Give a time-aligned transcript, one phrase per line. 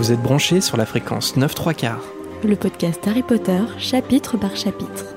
[0.00, 2.02] Vous êtes branchés sur la fréquence 9 3 quarts.
[2.42, 5.14] Le podcast Harry Potter, chapitre par chapitre.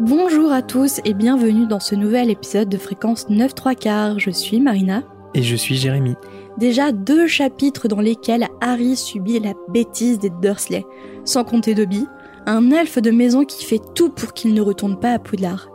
[0.00, 4.18] Bonjour à tous et bienvenue dans ce nouvel épisode de fréquence 9 3 quarts.
[4.18, 5.02] Je suis Marina.
[5.34, 6.14] Et je suis Jérémy.
[6.56, 10.86] Déjà deux chapitres dans lesquels Harry subit la bêtise des Dursley,
[11.26, 12.06] sans compter Dobby,
[12.46, 15.68] un elfe de maison qui fait tout pour qu'il ne retourne pas à Poudlard.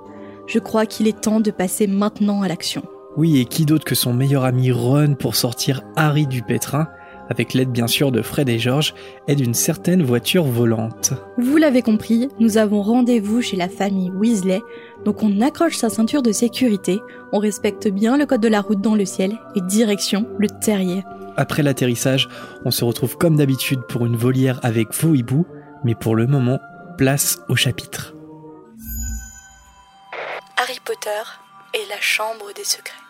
[0.48, 2.82] Je crois qu'il est temps de passer maintenant à l'action.
[3.16, 6.88] Oui, et qui d'autre que son meilleur ami Ron pour sortir Harry du pétrin,
[7.30, 8.96] avec l'aide bien sûr de Fred et George,
[9.28, 11.14] et d'une certaine voiture volante.
[11.38, 14.62] Vous l'avez compris, nous avons rendez-vous chez la famille Weasley,
[15.06, 17.00] donc on accroche sa ceinture de sécurité,
[17.32, 21.04] on respecte bien le code de la route dans le ciel, et direction le terrier.
[21.38, 22.30] Après l'atterrissage,
[22.66, 25.46] on se retrouve comme d'habitude pour une volière avec vos hiboux,
[25.84, 26.60] mais pour le moment,
[26.98, 28.16] place au chapitre.
[30.58, 31.10] Harry Potter
[31.74, 33.03] et la Chambre des Secrets.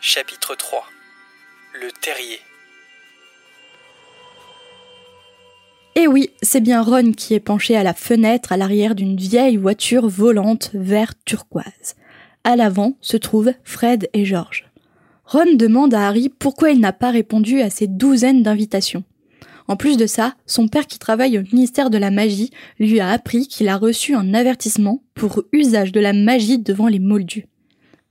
[0.00, 0.84] Chapitre 3
[1.74, 2.40] Le terrier.
[5.94, 9.56] Eh oui, c'est bien Ron qui est penché à la fenêtre à l'arrière d'une vieille
[9.56, 11.94] voiture volante vert turquoise.
[12.44, 14.70] À l'avant se trouvent Fred et George.
[15.24, 19.04] Ron demande à Harry pourquoi il n'a pas répondu à ces douzaines d'invitations.
[19.68, 23.10] En plus de ça, son père qui travaille au ministère de la magie lui a
[23.10, 27.46] appris qu'il a reçu un avertissement pour usage de la magie devant les moldus.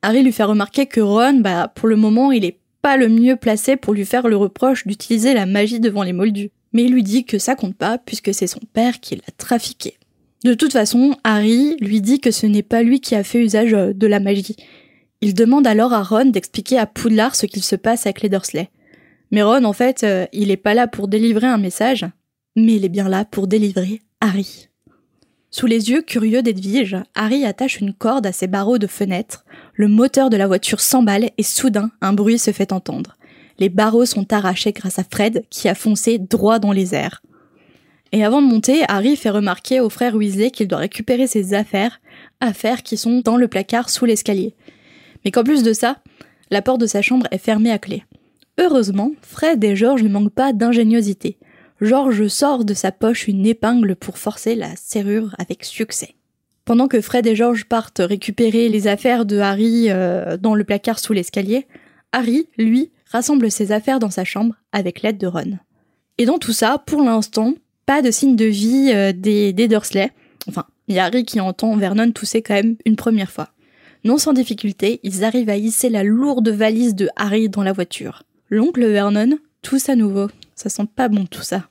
[0.01, 3.35] Harry lui fait remarquer que Ron, bah, pour le moment, il est pas le mieux
[3.35, 6.51] placé pour lui faire le reproche d'utiliser la magie devant les moldus.
[6.73, 9.97] Mais il lui dit que ça compte pas puisque c'est son père qui l'a trafiqué.
[10.43, 13.73] De toute façon, Harry lui dit que ce n'est pas lui qui a fait usage
[13.73, 14.55] euh, de la magie.
[15.21, 18.69] Il demande alors à Ron d'expliquer à Poudlard ce qu'il se passe avec les.
[19.29, 22.07] Mais Ron, en fait, euh, il est pas là pour délivrer un message,
[22.55, 24.70] mais il est bien là pour délivrer Harry.
[25.53, 29.89] Sous les yeux curieux d'Edwige, Harry attache une corde à ses barreaux de fenêtre, le
[29.89, 33.17] moteur de la voiture s'emballe et soudain un bruit se fait entendre.
[33.59, 37.21] Les barreaux sont arrachés grâce à Fred qui a foncé droit dans les airs.
[38.13, 41.99] Et avant de monter, Harry fait remarquer au frère Weasley qu'il doit récupérer ses affaires,
[42.39, 44.55] affaires qui sont dans le placard sous l'escalier.
[45.25, 45.97] Mais qu'en plus de ça,
[46.49, 48.05] la porte de sa chambre est fermée à clé.
[48.57, 51.37] Heureusement, Fred et George ne manquent pas d'ingéniosité.
[51.81, 56.13] George sort de sa poche une épingle pour forcer la serrure avec succès.
[56.63, 60.99] Pendant que Fred et George partent récupérer les affaires de Harry euh, dans le placard
[60.99, 61.65] sous l'escalier,
[62.11, 65.57] Harry, lui, rassemble ses affaires dans sa chambre avec l'aide de Ron.
[66.19, 67.55] Et dans tout ça, pour l'instant,
[67.87, 70.11] pas de signe de vie euh, des, des Dursley.
[70.47, 73.49] Enfin, il y a Harry qui entend Vernon tousser quand même une première fois.
[74.03, 78.21] Non sans difficulté, ils arrivent à hisser la lourde valise de Harry dans la voiture.
[78.51, 80.27] L'oncle Vernon tousse à nouveau.
[80.53, 81.70] Ça sent pas bon tout ça.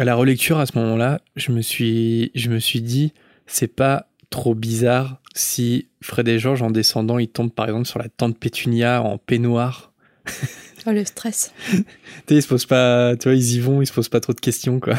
[0.00, 3.12] À la relecture à ce moment-là, je me suis, je me suis dit,
[3.46, 7.98] c'est pas trop bizarre si Fred et George, en descendant, ils tombent par exemple sur
[7.98, 9.92] la tante Pétunia en peignoir.
[10.86, 11.52] Oh, le stress.
[11.70, 11.84] tu sais,
[12.36, 14.40] ils se posent pas, tu vois, ils y vont, ils se posent pas trop de
[14.40, 14.94] questions, quoi.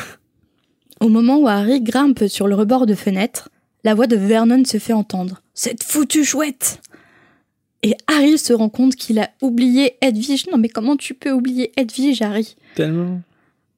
[0.99, 3.49] Au moment où Harry grimpe sur le rebord de fenêtre,
[3.83, 5.41] la voix de Vernon se fait entendre.
[5.55, 6.81] Cette foutue chouette
[7.81, 10.45] Et Harry se rend compte qu'il a oublié Edwige.
[10.51, 12.55] Non mais comment tu peux oublier Edwige, Harry?
[12.75, 13.23] Tellement.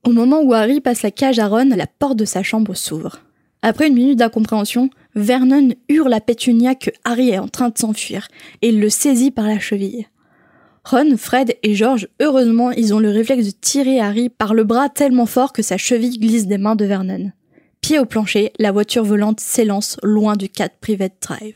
[0.06, 3.20] Au moment où Harry passe la cage à Ron, la porte de sa chambre s'ouvre.
[3.62, 8.28] Après une minute d'incompréhension, Vernon hurle à Pétunia que Harry est en train de s'enfuir
[8.62, 10.08] et il le saisit par la cheville.
[10.84, 14.90] Ron, Fred et George, heureusement, ils ont le réflexe de tirer Harry par le bras
[14.90, 17.32] tellement fort que sa cheville glisse des mains de Vernon.
[17.80, 21.56] Pied au plancher, la voiture volante s'élance loin du 4 Private Drive.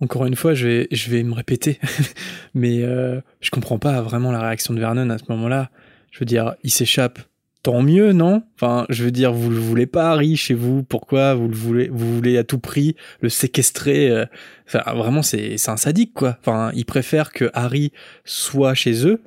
[0.00, 1.80] Encore une fois, je vais, me répéter,
[2.54, 5.70] mais euh, je comprends pas vraiment la réaction de Vernon à ce moment-là.
[6.12, 7.18] Je veux dire, il s'échappe.
[7.62, 8.42] Tant mieux, non?
[8.54, 10.84] Enfin, je veux dire, vous le voulez pas, Harry, chez vous?
[10.84, 11.34] Pourquoi?
[11.34, 14.26] Vous le voulez Vous voulez à tout prix le séquestrer euh,
[14.66, 16.36] Enfin, vraiment, c'est un sadique, quoi.
[16.40, 17.92] Enfin, il préfère que Harry
[18.24, 19.20] soit chez eux,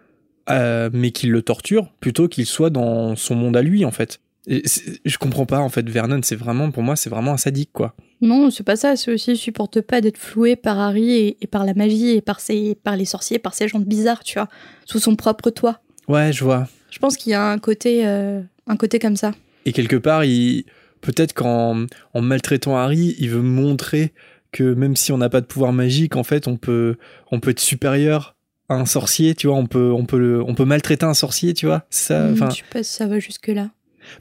[0.49, 4.21] euh, mais qu'il le torture, plutôt qu'il soit dans son monde à lui, en fait.
[4.47, 4.63] Et
[5.05, 7.95] je comprends pas, en fait, Vernon, c'est vraiment, pour moi, c'est vraiment un sadique, quoi.
[8.21, 11.47] Non, c'est pas ça, c'est aussi, il supporte pas d'être floué par Harry et, et
[11.47, 14.47] par la magie et par, ses, par les sorciers, par ces gens bizarres, tu vois,
[14.85, 15.81] sous son propre toit.
[16.07, 16.67] Ouais, je vois.
[16.91, 19.31] Je pense qu'il y a un côté, euh, un côté comme ça.
[19.65, 20.65] Et quelque part, il
[21.01, 24.13] peut-être qu'en en maltraitant Harry, il veut montrer
[24.51, 26.97] que même si on n'a pas de pouvoir magique, en fait, on peut
[27.31, 28.35] on peut être supérieur
[28.69, 31.53] à un sorcier, tu vois, on peut on peut le, on peut maltraiter un sorcier,
[31.53, 31.85] tu vois.
[31.89, 33.71] Ça, Hmm, je sais pas si ça va jusque-là.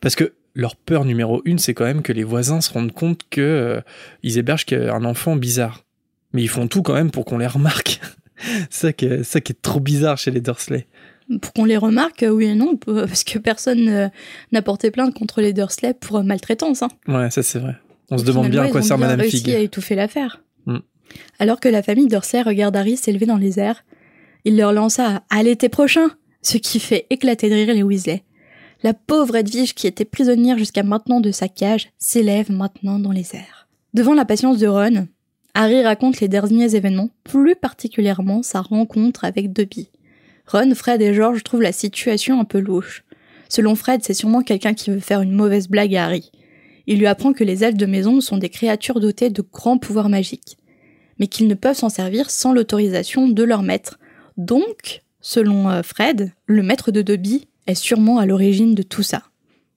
[0.00, 3.22] parce que leur peur numéro une, c'est quand même que les voisins se rendent compte
[3.30, 3.80] que euh,
[4.22, 5.84] ils hébergent un enfant bizarre.
[6.32, 8.00] Mais ils font tout quand même pour qu'on les remarque.
[8.70, 10.86] C'est ça qui ça qui est trop bizarre chez les Dursley.
[11.40, 14.08] Pour qu'on les remarque, euh, oui et non, p- parce que personne euh,
[14.52, 16.82] n'a porté plainte contre les Dursley pour euh, maltraitance.
[16.82, 16.88] Hein.
[17.06, 17.76] Ouais, ça c'est vrai.
[18.10, 19.50] On se demande bien à quoi ils ont sert bien Madame réussi Fig.
[19.54, 20.42] à étouffer l'affaire.
[20.66, 20.78] Hmm.
[21.38, 23.84] Alors que la famille Dursley regarde Harry s'élever dans les airs,
[24.44, 26.08] il leur lança à l'été prochain,
[26.42, 28.24] ce qui fait éclater de rire les Weasley.
[28.82, 33.36] La pauvre Edwige qui était prisonnière jusqu'à maintenant de sa cage s'élève maintenant dans les
[33.36, 33.68] airs.
[33.94, 35.06] Devant la patience de Ron,
[35.54, 39.90] Harry raconte les derniers événements, plus particulièrement sa rencontre avec Dobby.
[40.50, 43.04] Ron, Fred et George trouvent la situation un peu louche.
[43.48, 46.30] Selon Fred, c'est sûrement quelqu'un qui veut faire une mauvaise blague à Harry.
[46.86, 50.08] Il lui apprend que les elfes de maison sont des créatures dotées de grands pouvoirs
[50.08, 50.56] magiques,
[51.18, 53.98] mais qu'ils ne peuvent s'en servir sans l'autorisation de leur maître.
[54.36, 59.22] Donc, selon euh, Fred, le maître de Dobby est sûrement à l'origine de tout ça.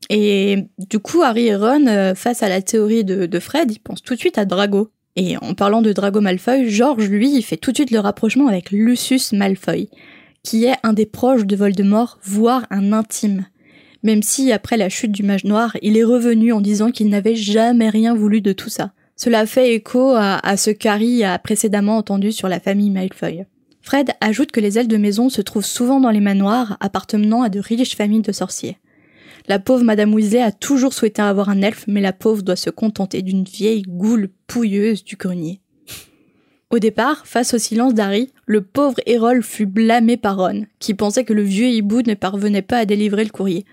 [0.09, 4.01] Et du coup, Harry et Ron, euh, face à la théorie de, Fred, ils pensent
[4.01, 4.89] tout de suite à Drago.
[5.15, 8.47] Et en parlant de Drago Malfoy, George, lui, il fait tout de suite le rapprochement
[8.47, 9.89] avec Lucius Malfoy,
[10.43, 13.45] qui est un des proches de Voldemort, voire un intime
[14.03, 17.35] même si après la chute du mage noir, il est revenu en disant qu'il n'avait
[17.35, 18.91] jamais rien voulu de tout ça.
[19.15, 23.45] Cela fait écho à, ce qu'Harry a précédemment entendu sur la famille Malfoy.
[23.81, 27.49] Fred ajoute que les ailes de maison se trouvent souvent dans les manoirs appartenant à
[27.49, 28.77] de riches familles de sorciers.
[29.47, 32.69] La pauvre Madame Weasley a toujours souhaité avoir un elfe, mais la pauvre doit se
[32.69, 35.62] contenter d'une vieille goule pouilleuse du grenier.
[36.73, 41.23] Au départ, face au silence d'Harry, le pauvre Errol fut blâmé par Ron, qui pensait
[41.23, 43.63] que le vieux hibou ne parvenait pas à délivrer le courrier.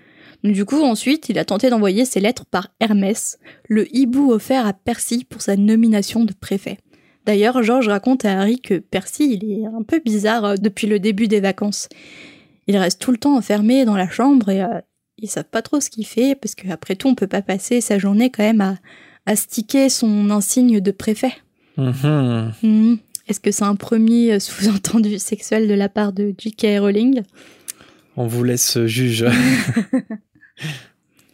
[0.43, 4.73] Du coup, ensuite, il a tenté d'envoyer ses lettres par Hermès, le hibou offert à
[4.73, 6.77] Percy pour sa nomination de préfet.
[7.25, 10.99] D'ailleurs, George raconte à Harry que Percy, il est un peu bizarre euh, depuis le
[10.99, 11.89] début des vacances.
[12.67, 14.79] Il reste tout le temps enfermé dans la chambre et euh,
[15.17, 17.97] ils savent pas trop ce qu'il fait parce qu'après tout, on peut pas passer sa
[17.97, 18.75] journée quand même à,
[19.25, 21.33] à sticker son insigne de préfet.
[21.81, 22.53] Mhm.
[22.63, 22.97] Mhm.
[23.27, 26.79] Est-ce que c'est un premier euh, sous-entendu sexuel de la part de J.K.
[26.79, 27.21] Rowling?
[28.17, 29.25] On vous laisse juge.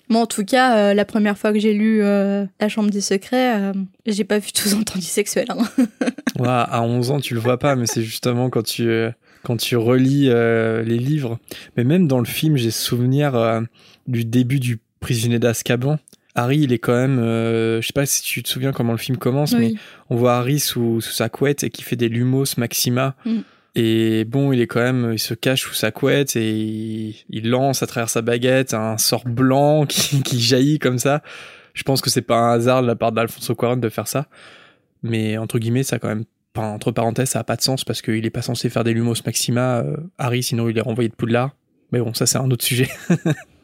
[0.09, 3.01] Moi, en tout cas, euh, la première fois que j'ai lu euh, La Chambre des
[3.01, 3.73] Secrets, euh,
[4.05, 5.47] j'ai pas vu tout entendu sexuel.
[5.49, 5.67] Hein.
[6.39, 9.09] Ouais, à 11 ans, tu le vois pas, mais c'est justement quand tu, euh,
[9.43, 11.39] quand tu relis euh, les livres.
[11.75, 13.61] Mais même dans le film, j'ai souvenir euh,
[14.05, 15.97] du début du prisonnier d'Azkaban.
[16.37, 17.17] Harry, il est quand même.
[17.17, 19.73] euh, je sais pas si tu te souviens comment le film commence, mais
[20.11, 23.15] on voit Harry sous, sous sa couette et qui fait des lumos maxima.
[23.25, 23.39] Mm.
[23.73, 27.49] Et bon, il est quand même, il se cache sous sa couette et il, il
[27.49, 31.23] lance à travers sa baguette un sort blanc qui, qui jaillit comme ça.
[31.73, 34.27] Je pense que c'est pas un hasard de la part d'Alfonso Cuarón de faire ça.
[35.01, 36.25] Mais entre guillemets, ça a quand même,
[36.55, 38.93] enfin, entre parenthèses, ça a pas de sens parce qu'il est pas censé faire des
[38.93, 41.55] lumos maxima, euh, Harry, sinon il est renvoyé de Poudlard.
[41.91, 42.89] Mais bon, ça c'est un autre sujet.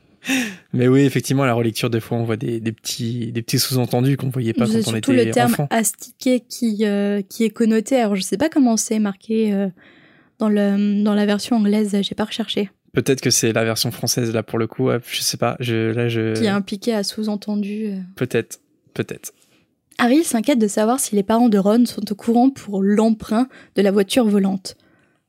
[0.74, 3.60] Mais oui, effectivement, à la relecture, des fois, on voit des, des petits, des petits
[3.60, 5.68] sous-entendus qu'on voyait pas quand on surtout était le terme enfant.
[5.70, 7.98] astiqué qui, euh, qui est connoté.
[7.98, 9.68] Alors, je sais pas comment c'est marqué euh,
[10.40, 12.70] dans, le, dans la version anglaise, j'ai pas recherché.
[12.94, 14.90] Peut-être que c'est la version française là pour le coup.
[15.10, 15.58] Je sais pas.
[15.60, 16.36] Je, là, je.
[16.36, 17.88] Qui est impliqué à sous-entendu.
[17.88, 17.96] euh.
[18.16, 18.60] Peut-être,
[18.94, 19.34] peut-être.
[19.98, 23.82] Harry s'inquiète de savoir si les parents de Ron sont au courant pour l'emprunt de
[23.82, 24.76] la voiture volante.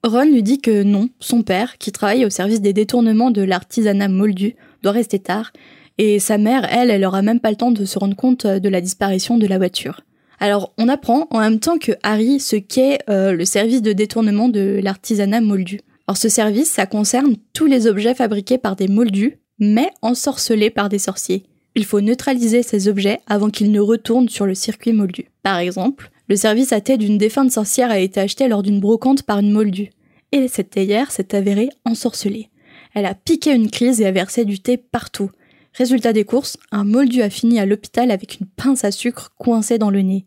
[0.03, 4.09] Ron lui dit que non, son père, qui travaille au service des détournements de l'artisanat
[4.09, 5.51] moldu, doit rester tard,
[5.99, 8.59] et sa mère, elle, elle aura même pas le temps de se rendre compte euh,
[8.59, 10.03] de la disparition de la voiture.
[10.41, 14.49] Alors, on apprend en même temps que Harry ce qu'est euh, le service de détournement
[14.49, 15.81] de l'artisanat moldu.
[16.07, 20.89] Alors, ce service, ça concerne tous les objets fabriqués par des moldus, mais ensorcelés par
[20.89, 21.45] des sorciers.
[21.77, 25.27] Il faut neutraliser ces objets avant qu'ils ne retournent sur le circuit moldu.
[25.43, 29.23] Par exemple, le service à thé d'une défunte sorcière a été acheté lors d'une brocante
[29.23, 29.91] par une moldue.
[30.33, 32.49] Et cette théière s'est avérée ensorcelée.
[32.95, 35.31] Elle a piqué une crise et a versé du thé partout.
[35.75, 39.79] Résultat des courses, un moldu a fini à l'hôpital avec une pince à sucre coincée
[39.79, 40.25] dans le nez.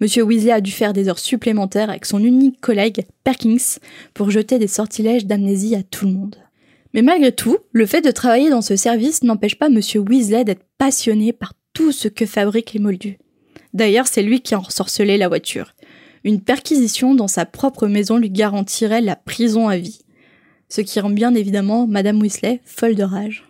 [0.00, 3.80] Monsieur Weasley a dû faire des heures supplémentaires avec son unique collègue, Perkins,
[4.14, 6.36] pour jeter des sortilèges d'amnésie à tout le monde.
[6.94, 10.64] Mais malgré tout, le fait de travailler dans ce service n'empêche pas Monsieur Weasley d'être
[10.78, 13.18] passionné par tout ce que fabriquent les moldus.
[13.74, 15.74] D'ailleurs, c'est lui qui a ensorcelé la voiture.
[16.22, 20.00] Une perquisition dans sa propre maison lui garantirait la prison à vie.
[20.68, 23.44] Ce qui rend bien évidemment Madame Weasley folle de rage.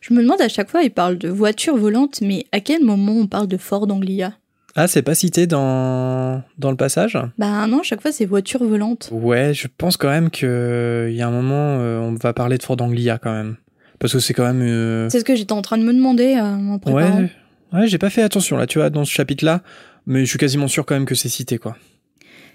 [0.00, 3.12] Je me demande à chaque fois, il parle de voiture volante, mais à quel moment
[3.12, 4.34] on parle de Ford Anglia?
[4.76, 7.18] Ah, c'est pas cité dans, dans le passage?
[7.38, 9.08] Bah non, à chaque fois c'est voiture volante.
[9.12, 12.56] Ouais, je pense quand même que il y a un moment, euh, on va parler
[12.58, 13.56] de Ford Anglia quand même.
[13.98, 14.62] Parce que c'est quand même.
[14.62, 17.18] euh, C'est ce que j'étais en train de me demander euh, en préparant.
[17.22, 17.30] Ouais,
[17.72, 19.62] ouais j'ai pas fait attention là, tu vois, dans ce chapitre-là.
[20.06, 21.76] Mais je suis quasiment sûr quand même que c'est cité, quoi.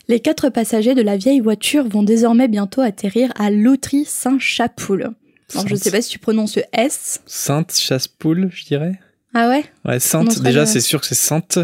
[0.07, 5.13] Les quatre passagers de la vieille voiture vont désormais bientôt atterrir à Lautry-Saint-Chapoul.
[5.53, 7.21] Alors je sais pas si tu prononces le S.
[7.25, 8.99] Sainte Chassepoule, je dirais.
[9.33, 9.65] Ah ouais?
[9.83, 11.59] Ouais, Sainte, déjà, c'est sûr que c'est Sainte.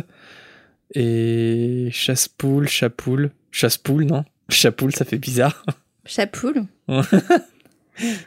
[0.93, 3.31] Et Chassepoule, Chapoule.
[3.51, 4.25] Chassepoule, non?
[4.49, 5.63] Chapoule, ça fait bizarre.
[6.05, 6.65] Chapoul?
[6.87, 7.01] Ouais.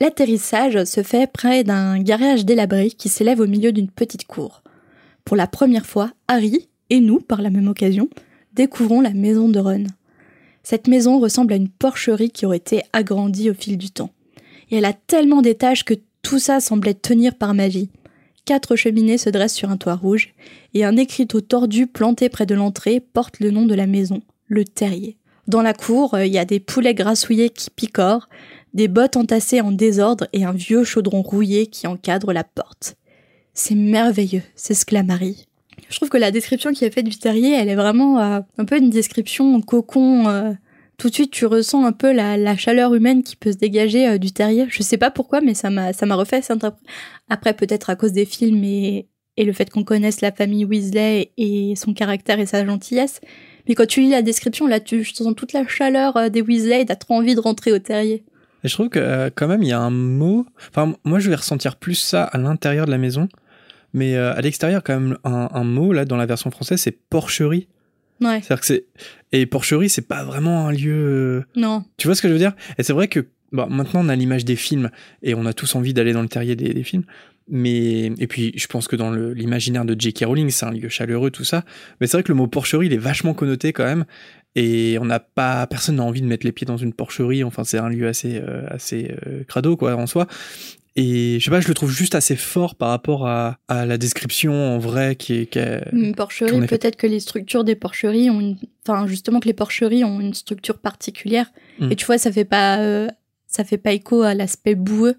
[0.00, 4.62] L'atterrissage se fait près d'un garage délabré qui s'élève au milieu d'une petite cour.
[5.24, 8.10] Pour la première fois, Harry, et nous, par la même occasion,
[8.54, 9.86] découvrons la maison de Ron.
[10.62, 14.10] Cette maison ressemble à une porcherie qui aurait été agrandie au fil du temps.
[14.70, 17.90] Et elle a tellement d'étages que tout ça semblait tenir par magie.
[18.44, 20.34] Quatre cheminées se dressent sur un toit rouge,
[20.74, 24.64] et un écriteau tordu planté près de l'entrée porte le nom de la maison, le
[24.64, 25.16] terrier.
[25.48, 28.28] Dans la cour, il y a des poulets grassouillés qui picorent,
[28.74, 32.96] des bottes entassées en désordre et un vieux chaudron rouillé qui encadre la porte.
[33.54, 35.46] C'est merveilleux, s'exclame Marie.
[35.88, 38.64] Je trouve que la description qui est faite du terrier, elle est vraiment euh, un
[38.64, 40.28] peu une description cocon.
[40.28, 40.52] euh,
[40.98, 44.18] tout de suite, tu ressens un peu la, chaleur humaine qui peut se dégager euh,
[44.18, 44.66] du terrier.
[44.68, 46.64] Je sais pas pourquoi, mais ça m'a ça m'a refait cette
[47.28, 51.32] Après, peut-être à cause des films et, et le fait qu'on connaisse la famille Weasley
[51.36, 53.20] et son caractère et sa gentillesse.
[53.68, 56.86] Mais quand tu lis la description, là, tu sens toute la chaleur des Weasley et
[56.86, 58.24] t'as trop envie de rentrer au terrier.
[58.64, 60.46] Je trouve que quand même il y a un mot.
[60.68, 63.28] Enfin, moi je vais ressentir plus ça à l'intérieur de la maison,
[63.92, 66.96] mais euh, à l'extérieur quand même un, un mot là dans la version française c'est
[67.08, 67.68] porcherie.
[68.20, 68.84] Ouais, C'est-à-dire que c'est
[69.32, 70.92] et porcherie c'est pas vraiment un lieu.
[70.94, 71.84] euh, non.
[71.96, 72.54] Tu vois ce que je veux dire?
[72.78, 74.90] Et c'est vrai que bon, maintenant on a l'image des films
[75.22, 77.04] et on a tous envie d'aller dans le terrier des, des films.
[77.48, 80.24] Mais et puis je pense que dans l'imaginaire de J.K.
[80.26, 81.64] Rowling c'est un lieu chaleureux tout ça.
[82.00, 84.04] Mais c'est vrai que le mot porcherie il est vachement connoté quand même
[84.54, 87.42] et on n'a pas personne n'a envie de mettre les pieds dans une porcherie.
[87.42, 90.28] Enfin c'est un lieu assez euh, assez euh, crado quoi en soi.
[90.96, 93.96] Et je sais pas je le trouve juste assez fort par rapport à, à la
[93.96, 96.78] description en vrai qui est qui est- Une porcherie, fait.
[96.78, 98.56] peut-être que les structures des porcheries ont une...
[98.86, 101.50] Enfin, justement que les porcheries ont une structure particulière.
[101.78, 101.92] Mm.
[101.92, 102.78] Et tu vois, ça fait pas...
[102.80, 103.08] euh,
[103.46, 105.16] Ça fait pas écho à l'aspect boueux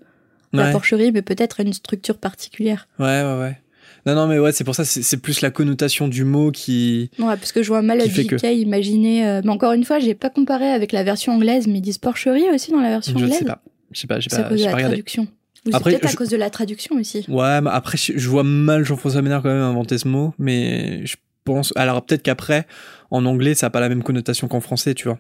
[0.54, 2.88] de la porcherie, mais peut-être à une structure particulière.
[3.00, 3.58] ouais ouais ouais.
[4.06, 7.10] Non non mais ouais c'est pour ça c'est c'est plus la connotation du mot qui
[7.20, 9.26] Ouais, parce que je vois mal fait JK que- imaginer...
[9.26, 11.98] euh, Mais encore une fois, j'ai pas comparé avec la version anglaise, mais ils disent
[12.00, 13.40] porcherie aussi dans la version je anglaise.
[13.40, 13.64] sais pas.
[13.92, 14.84] Je sais pas j'ai pas la pas regardé.
[14.84, 15.28] traduction.
[15.66, 17.26] C'est peut-être à je- cause de la traduction aussi.
[17.30, 21.16] Ouais, mais après, je, vois mal Jean-François Ménard quand même inventer ce mot, mais je
[21.46, 21.72] pense.
[21.76, 22.68] Alors, peut-être qu'après,
[23.12, 25.20] en anglais, ça n'a pas la même connotation qu'en français, tu vois.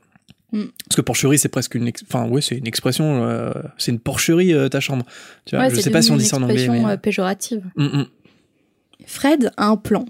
[0.51, 0.63] Mm.
[0.87, 1.87] Parce que porcherie, c'est presque une.
[1.87, 3.23] ex- Enfin, ouais, c'est une expression.
[3.25, 5.05] euh, c'est une porcherie, euh, ta chambre.
[5.45, 6.55] Tu vois, Ouais, je c'est sais pas si on dit ça en une anglais.
[6.63, 6.93] expression Mais...
[6.93, 7.63] euh, péjorative.
[7.77, 8.05] Mm, mm.
[9.05, 10.05] Fred a un plan.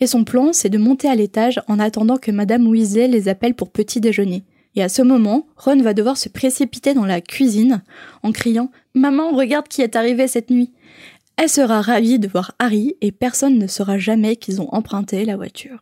[0.00, 3.54] Et son plan, c'est de monter à l'étage en attendant que Madame Weasley les appelle
[3.54, 4.44] pour petit déjeuner.
[4.76, 7.82] Et à ce moment, Ron va devoir se précipiter dans la cuisine
[8.22, 10.72] en criant Maman, regarde qui est arrivé cette nuit.
[11.36, 15.36] Elle sera ravie de voir Harry et personne ne saura jamais qu'ils ont emprunté la
[15.36, 15.80] voiture.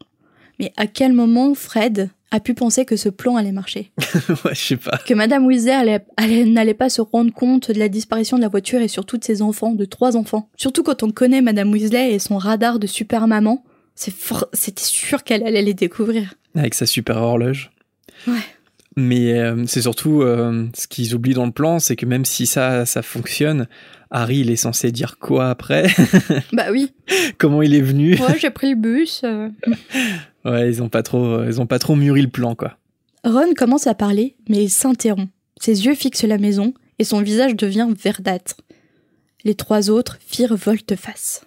[0.61, 3.91] Mais à quel moment Fred a pu penser que ce plan allait marcher?
[4.45, 4.99] Ouais, je sais pas.
[4.99, 8.49] Que Madame Weasley allait- allait- n'allait pas se rendre compte de la disparition de la
[8.49, 10.49] voiture et surtout de ses enfants, de trois enfants.
[10.57, 14.83] Surtout quand on connaît Madame Weasley et son radar de super maman, c'est for- c'était
[14.85, 16.35] sûr qu'elle allait les découvrir.
[16.55, 17.71] Avec sa super horloge.
[18.27, 18.35] Ouais.
[19.01, 22.47] Mais euh, c'est surtout euh, ce qu'ils oublient dans le plan, c'est que même si
[22.47, 23.69] ça, ça fonctionne,
[24.11, 25.87] Harry, il est censé dire quoi après?
[26.53, 26.93] Bah oui,
[27.39, 28.15] Comment il est venu?
[28.19, 29.23] Ouais, j'ai pris le bus.
[29.25, 29.49] euh.
[30.45, 32.79] Ouais, ils ont pas trop, ils ont pas trop mûri le plan, quoi.
[33.25, 35.31] Ron commence à parler, mais il s'interrompt.
[35.61, 38.57] Ses yeux fixent la maison et son visage devient verdâtre.
[39.45, 41.45] Les trois autres firent volte-face.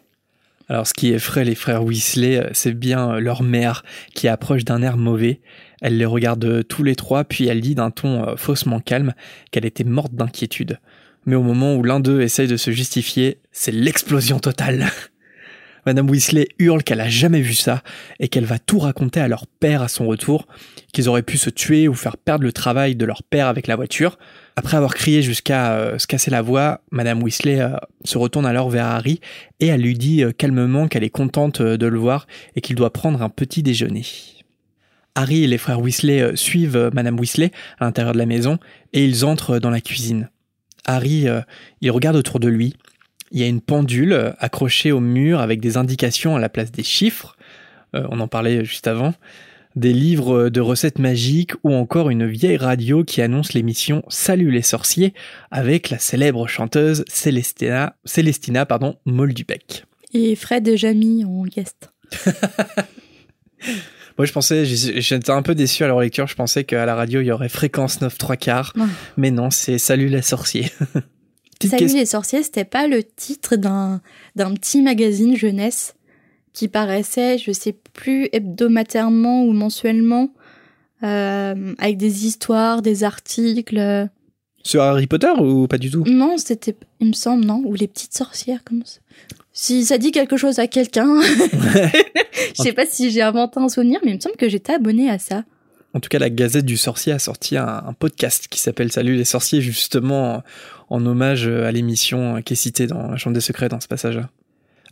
[0.70, 4.96] Alors, ce qui effraie les frères Weasley, c'est bien leur mère qui approche d'un air
[4.98, 5.42] mauvais.
[5.82, 9.14] Elle les regarde euh, tous les trois, puis elle dit d'un ton euh, faussement calme
[9.50, 10.80] qu'elle était morte d'inquiétude.
[11.26, 14.88] Mais au moment où l'un d'eux essaye de se justifier, c'est l'explosion totale.
[15.88, 17.82] Madame Weasley hurle qu'elle a jamais vu ça
[18.20, 20.46] et qu'elle va tout raconter à leur père à son retour,
[20.94, 23.76] qu'ils auraient pu se tuer ou faire perdre le travail de leur père avec la
[23.76, 24.20] voiture.
[24.56, 27.68] Après avoir crié jusqu'à euh, se casser la voix, Madame Weasley
[28.04, 29.22] se retourne alors vers Harry
[29.60, 33.24] et elle lui dit calmement qu'elle est contente de le voir et qu'il doit prendre
[33.24, 34.06] un petit déjeuner.
[35.16, 38.60] Harry et les frères Weasley euh, suivent euh, Madame Weasley à l'intérieur de la maison
[38.94, 40.30] et ils entrent euh, dans la cuisine.
[40.86, 41.28] Harry,
[41.82, 42.74] il regarde autour de lui.
[43.30, 46.82] Il y a une pendule accrochée au mur avec des indications à la place des
[46.82, 47.38] chiffres.
[47.94, 49.14] On en parlait juste avant.
[49.76, 54.64] Des livres de recettes magiques ou encore une vieille radio qui annonce l'émission Salut les
[54.64, 55.14] sorciers
[55.52, 59.86] avec la célèbre chanteuse Célestina, Célestina pardon, Moldubec.
[60.16, 61.94] Et Fred est Jamie en guest.
[64.22, 66.28] Moi, je pensais, j'étais un peu déçu à leur lecture.
[66.28, 68.74] Je pensais qu'à la radio, il y aurait fréquence 9 3 quarts.
[69.18, 70.72] Mais non, c'est Salut les sorciers.
[71.68, 74.00] Salut les sorciers, c'était pas le titre d'un
[74.36, 75.96] d'un petit magazine jeunesse
[76.54, 80.32] qui paraissait, je sais plus, hebdomadairement ou mensuellement,
[81.02, 84.08] euh, avec des histoires, des articles.
[84.62, 86.04] Sur Harry Potter ou pas du tout?
[86.06, 89.00] Non, c'était, il me semble, non Ou les petites sorcières, comme ça.
[89.54, 94.00] Si ça dit quelque chose à quelqu'un, je sais pas si j'ai inventé un souvenir,
[94.04, 95.44] mais il me semble que j'étais abonnée à ça.
[95.94, 99.16] En tout cas, la Gazette du Sorcier a sorti un, un podcast qui s'appelle Salut
[99.16, 100.42] les sorciers, justement
[100.90, 104.30] en hommage à l'émission qui est citée dans La Chambre des Secrets dans ce passage-là.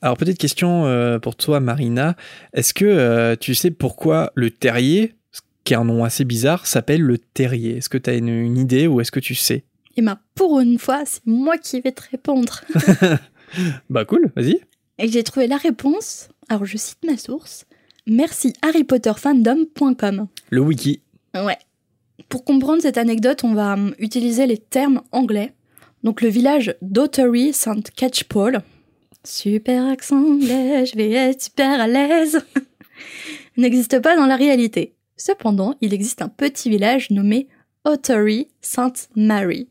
[0.02, 2.16] Alors, petite question euh, pour toi, Marina.
[2.54, 5.16] Est-ce que euh, tu sais pourquoi le terrier,
[5.66, 7.78] qui est un nom assez bizarre, s'appelle le terrier?
[7.78, 9.66] Est-ce que tu as une, une idée ou est-ce que tu sais?
[9.98, 12.62] Et ben pour une fois, c'est moi qui vais te répondre.
[13.90, 14.60] bah cool, vas-y.
[14.98, 16.30] Et j'ai trouvé la réponse.
[16.50, 17.66] Alors je cite ma source.
[18.08, 20.28] Merci harrypotterfandom.com.
[20.50, 21.02] Le wiki.
[21.36, 21.58] Ouais.
[22.28, 25.54] Pour comprendre cette anecdote, on va hum, utiliser les termes anglais.
[26.04, 27.92] Donc le village d'Ottery St.
[27.96, 28.62] Catchpole.
[29.26, 32.42] Super accent anglais, je vais être super à l'aise.
[33.58, 34.96] N'existe pas dans la réalité.
[35.18, 37.50] Cependant, il existe un petit village nommé
[37.84, 39.10] Ottery St.
[39.16, 39.68] Mary,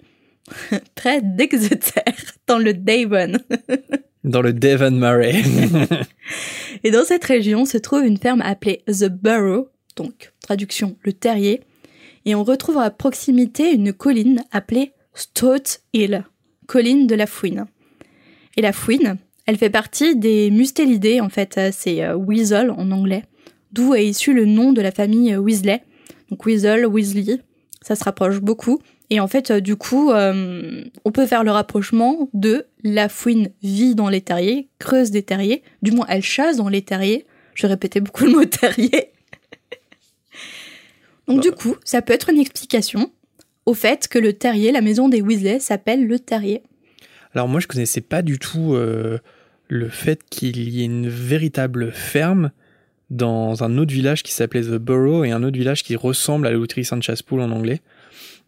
[0.94, 2.02] près d'Exeter,
[2.46, 3.38] dans le Devon.
[4.24, 5.42] Dans le Devon Murray.
[6.84, 11.60] Et dans cette région se trouve une ferme appelée The Burrow, donc traduction le terrier,
[12.24, 16.24] et on retrouve à proximité une colline appelée Stout Hill,
[16.66, 17.66] colline de la fouine.
[18.56, 22.90] Et la fouine, elle fait partie des mustélidés, en fait, euh, c'est euh, weasel en
[22.90, 23.24] anglais,
[23.72, 25.82] d'où est issu le nom de la famille euh, Weasley.
[26.30, 27.40] Donc weasel, Weasley,
[27.80, 28.80] ça se rapproche beaucoup.
[29.10, 33.50] Et en fait, euh, du coup, euh, on peut faire le rapprochement de la fouine
[33.62, 37.26] vit dans les terriers, creuse des terriers, du moins elle chasse dans les terriers.
[37.54, 39.12] Je répétais beaucoup le mot terrier.
[41.26, 43.10] Donc du coup, ça peut être une explication
[43.66, 46.62] au fait que le terrier, la maison des Weasley, s'appelle le terrier.
[47.34, 49.18] Alors moi, je connaissais pas du tout euh,
[49.68, 52.50] le fait qu'il y ait une véritable ferme
[53.10, 56.50] dans un autre village qui s'appelait The Burrow et un autre village qui ressemble à
[56.50, 57.80] l'outerie Saint-Chaspool en anglais.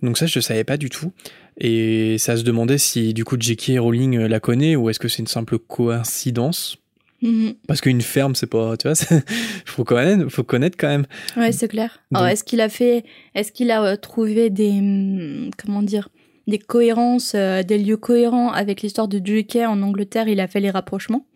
[0.02, 1.12] Donc ça, je ne savais pas du tout.
[1.58, 3.78] Et ça se demandait si du coup J.K.
[3.78, 6.78] Rowling euh, la connaît ou est-ce que c'est une simple coïncidence?
[7.22, 7.54] Mhm.
[7.68, 8.94] Parce qu'une ferme, c'est pas, tu vois,
[9.66, 11.06] faut connaître, faut connaître quand même.
[11.36, 12.00] Ouais, c'est clair.
[12.12, 13.04] Donc- est-ce qu'il a fait,
[13.34, 16.08] est-ce qu'il a euh, trouvé des, hum, comment dire,
[16.46, 19.56] des cohérences, euh, des lieux cohérents avec l'histoire de J.K.
[19.66, 20.28] en Angleterre?
[20.28, 21.26] Il a fait les rapprochements.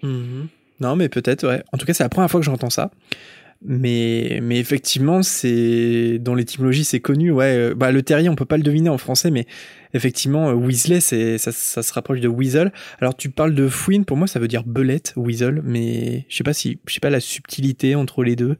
[0.80, 1.62] Non, mais peut-être, ouais.
[1.72, 2.90] En tout cas, c'est la première fois que j'entends ça.
[3.66, 7.30] Mais, mais effectivement, c'est dans l'étymologie, c'est connu.
[7.30, 9.46] Ouais, Euh, bah, le terrier, on peut pas le deviner en français, mais
[9.94, 12.72] effectivement, euh, Weasley, c'est ça, ça se rapproche de Weasel.
[13.00, 16.44] Alors, tu parles de fouine, pour moi, ça veut dire belette, Weasel, mais je sais
[16.44, 18.56] pas si, je sais pas la subtilité entre les deux.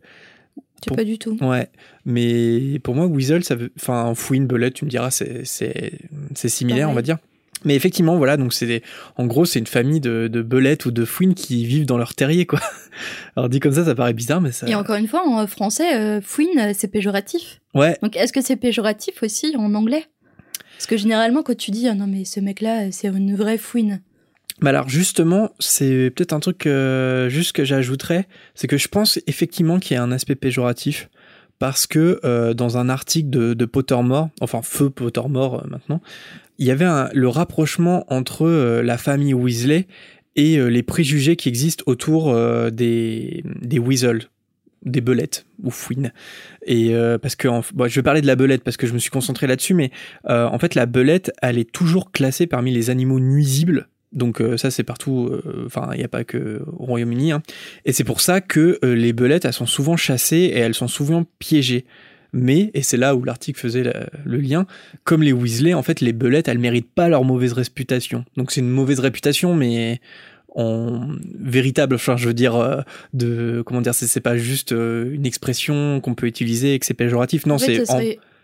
[0.57, 0.97] Je sais Bon.
[0.97, 1.37] pas du tout.
[1.43, 1.69] Ouais,
[2.07, 5.93] mais pour moi, Weasel, ça veut, enfin, fouine, belette, tu me diras, c'est, c'est,
[6.35, 6.93] c'est similaire, Pareil.
[6.93, 7.19] on va dire.
[7.65, 8.83] Mais effectivement, voilà, donc c'est des-
[9.17, 12.15] en gros, c'est une famille de, de belettes ou de fouines qui vivent dans leur
[12.15, 12.61] terrier, quoi.
[13.37, 14.69] Alors dit comme ça, ça paraît bizarre, mais ça.
[14.69, 17.61] Et encore une fois, en français, euh, fouine, c'est péjoratif.
[17.75, 20.05] Ouais, Donc, est-ce que c'est péjoratif aussi en anglais?
[20.77, 24.03] Parce que généralement, quand tu dis, ah non, mais ce mec-là, c'est une vraie fouine.
[24.61, 29.19] mais alors justement, c'est peut-être un truc euh, juste que j'ajouterais, c'est que je pense
[29.27, 31.09] effectivement qu'il y a un aspect péjoratif.
[31.61, 36.01] Parce que euh, dans un article de, de Pottermore, enfin Feu Pottermore euh, maintenant,
[36.59, 39.87] il y avait un- le rapprochement entre euh, la famille Weasley
[40.37, 44.23] et euh, les préjugés qui existent autour euh, des, des Weasel,
[44.85, 46.13] des belettes ou fouines.
[46.67, 47.49] Et parce que
[47.87, 49.91] je vais parler de la belette parce que je me suis concentré là-dessus, mais
[50.29, 53.89] en fait la belette, elle est toujours classée parmi les animaux nuisibles.
[54.13, 55.31] Donc ça c'est partout,
[55.65, 57.33] enfin il n'y a pas que au Royaume-Uni.
[57.33, 57.43] hein.
[57.87, 61.25] Et c'est pour ça que les belettes, elles sont souvent chassées et elles sont souvent
[61.39, 61.87] piégées.
[62.37, 64.67] Mais, et c'est là où l'article faisait la- le lien,
[65.05, 68.25] comme les Weasley, en fait, les belettes, elles méritent pas leur mauvaise réputation.
[68.37, 70.01] Donc c'est une mauvaise réputation, mais
[70.57, 71.09] en
[71.41, 72.81] véritable, enfin, je veux dire, euh,
[73.13, 76.95] de, comment dire, c'est pas juste euh, une expression qu'on peut utiliser et que c'est
[76.95, 77.47] péjoratif.
[77.47, 77.93] Non, En fait, c'est ce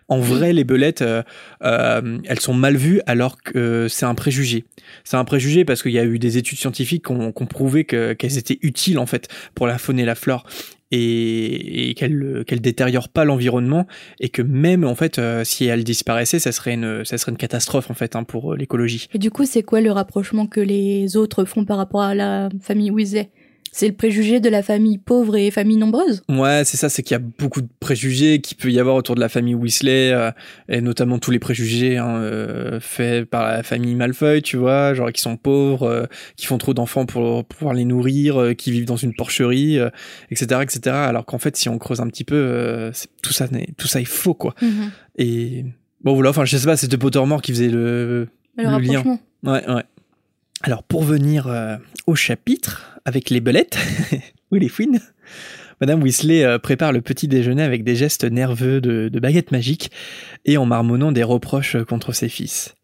[0.09, 1.23] en, vrai, les belettes, euh,
[1.63, 4.65] euh, elles sont mal vues alors que euh, c'est un préjugé.
[5.05, 8.13] C'est un préjugé parce qu'il y a eu des études scientifiques qui ont, prouvé que-
[8.15, 10.47] qu'elles étaient utiles en fait pour la faune et la flore
[10.91, 13.87] et, et qu'elles euh, qu'elles détériorent pas l'environnement
[14.19, 17.39] et que même en fait euh, si elles disparaissaient, ça serait une ça serait une
[17.39, 19.09] catastrophe en fait hein, pour euh, l'écologie.
[19.15, 22.49] Et du coup, c'est quoi le rapprochement que les autres font par rapport à la
[22.61, 23.31] famille Weasley?
[23.73, 27.15] C'est le préjugé de la famille pauvre et famille nombreuse Ouais, c'est ça, c'est qu'il
[27.15, 30.31] y a beaucoup de préjugés qu'il peut y avoir autour de la famille Weasley, euh,
[30.69, 35.13] et notamment tous les préjugés hein, euh, faits par la famille Malfoy, tu vois, genre
[35.13, 36.07] qui sont pauvres, euh,
[36.37, 39.79] qui font trop d'enfants pour, pour pouvoir les nourrir, qui vivent dans une porcherie,
[40.31, 40.81] etc., etc.
[40.97, 43.47] Alors qu'en fait, si on creuse un petit peu, c'est- tout ça,
[43.79, 44.55] tout ça est faux, quoi.
[45.17, 45.65] Et
[46.03, 49.03] bon, voilà, enfin, je sais pas, c'était Pottermore qui faisait le, Le, Le lien.
[49.45, 49.83] Ouais, ouais.
[50.63, 53.79] Alors, pour venir euh, au chapitre, avec les belettes,
[54.51, 55.01] ou les fouines,
[55.81, 59.91] Madame Weasley euh, prépare le petit déjeuner avec des gestes nerveux de, baguette magique
[60.45, 62.75] et en marmonnant des reproches contre ses fils.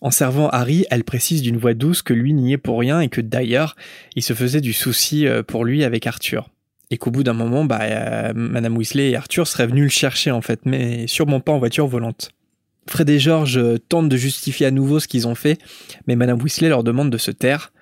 [0.00, 3.08] En servant Harry, elle précise d'une voix douce que lui n'y est pour rien et
[3.08, 3.76] que d'ailleurs,
[4.16, 6.48] il se faisait du souci euh, pour lui avec Arthur.
[6.90, 10.30] Et qu'au bout d'un moment, bah, euh, Madame Weasley et Arthur seraient venus le chercher
[10.30, 12.30] en fait, mais sûrement pas en voiture volante.
[12.86, 15.58] Fred et George euh, tentent de justifier à nouveau ce qu'ils ont fait,
[16.06, 17.72] mais Madame Weasley leur demande de se taire.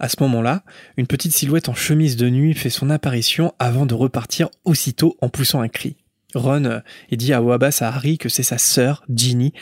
[0.00, 0.62] À ce moment-là,
[0.96, 5.28] une petite silhouette en chemise de nuit fait son apparition avant de repartir aussitôt en
[5.28, 5.96] poussant un cri.
[6.34, 9.52] Ron euh, il dit à Wabas à Harry que c'est sa sœur, Ginny,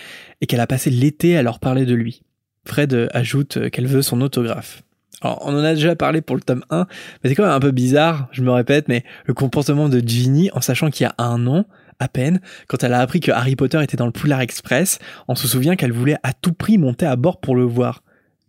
[0.40, 2.22] et qu'elle a passé l'été à leur parler de lui.
[2.64, 4.82] Fred euh, ajoute euh, qu'elle veut son autographe.
[5.22, 6.87] Alors, on en a déjà parlé pour le tome 1,
[7.22, 10.50] mais c'est quand même un peu bizarre, je me répète, mais le comportement de Ginny,
[10.52, 11.64] en sachant qu'il y a un an,
[11.98, 15.35] à peine, quand elle a appris que Harry Potter était dans le Poulard Express, on
[15.35, 18.02] se souvient qu'elle voulait à tout prix monter à bord pour le voir.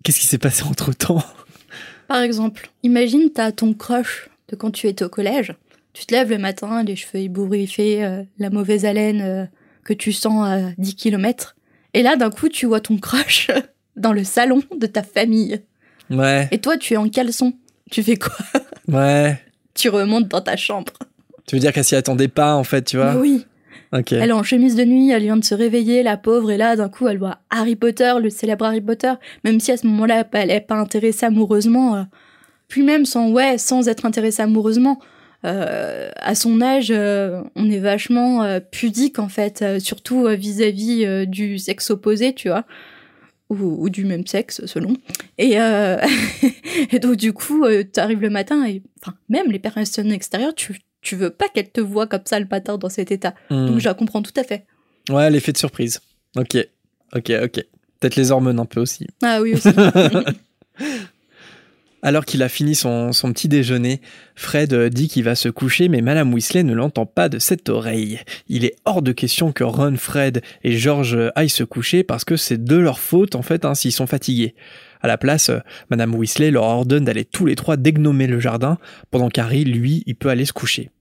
[0.04, 1.24] Qu'est-ce qui s'est passé entre temps
[2.08, 5.54] Par exemple, imagine t'as ton crush de quand tu étais au collège.
[5.94, 9.46] Tu te lèves le matin, les cheveux ébouriffés, euh, la mauvaise haleine euh,
[9.84, 11.56] que tu sens à 10 km.
[11.94, 13.50] Et là, d'un coup, tu vois ton crush
[13.96, 15.62] dans le salon de ta famille.
[16.10, 16.48] Ouais.
[16.52, 17.54] Et toi, tu es en caleçon.
[17.90, 18.36] Tu fais quoi?
[18.88, 19.42] Ouais.
[19.74, 20.94] Tu remontes dans ta chambre.
[21.48, 23.46] Tu veux dire qu'elle s'y attendait pas, en fait, tu vois Oui.
[23.94, 24.12] Ok.
[24.12, 26.76] Elle est en chemise de nuit, elle vient de se réveiller, la pauvre, et là,
[26.76, 29.14] d'un coup, elle voit Harry Potter, le célèbre Harry Potter,
[29.46, 31.96] même si à ce moment-là, elle n'est pas intéressée amoureusement.
[31.96, 32.04] euh,
[32.68, 35.00] puis même sans, ouais, sans être intéressée amoureusement,
[35.46, 41.26] euh, à son âge, euh, on est vachement euh, pudique, en fait, euh, surtout vis-à-vis
[41.28, 42.66] du sexe opposé, tu vois.
[43.50, 43.56] Ou,
[43.86, 44.98] ou du même sexe, selon.
[45.38, 45.96] Et, euh,
[46.92, 50.74] et donc, du coup, euh, t'arrives le matin et, enfin, même les personnes extérieures, tu,
[51.08, 53.34] tu veux pas qu'elles te voient comme ça le matin dans cet état.
[53.50, 53.68] Hmm.
[53.68, 54.66] Donc, je la comprends tout à fait.
[55.10, 56.02] Ouais, l'effet de surprise.
[56.36, 56.58] Ok.
[57.16, 57.64] Ok, ok.
[58.00, 59.08] Peut-être les hormones un peu aussi.
[59.24, 59.70] Ah oui, aussi.
[62.04, 64.02] Alors qu'il a fini son, son petit déjeuner,
[64.36, 67.70] Fred euh, dit qu'il va se coucher, mais Madame Weasley ne l'entend pas de cette
[67.70, 68.20] oreille.
[68.48, 72.24] Il est hors de question que Ron, Fred et George euh, aillent se coucher parce
[72.24, 74.54] que c'est de leur faute en fait hein, s'ils sont fatigués.
[75.02, 78.78] À la place, euh, Madame Weasley leur ordonne d'aller tous les trois dégnomer le jardin,
[79.10, 80.92] pendant qu'Harry, lui, il peut aller se coucher.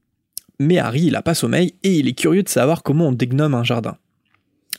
[0.58, 3.54] Mais Harry, il a pas sommeil et il est curieux de savoir comment on dégnome
[3.54, 3.96] un jardin.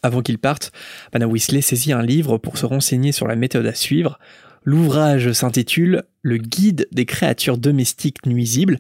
[0.04, 0.72] Avant qu'il parte,
[1.14, 4.20] Madame Weasley saisit un livre pour se renseigner sur la méthode à suivre.
[4.64, 8.80] L'ouvrage s'intitule Le guide des créatures domestiques nuisibles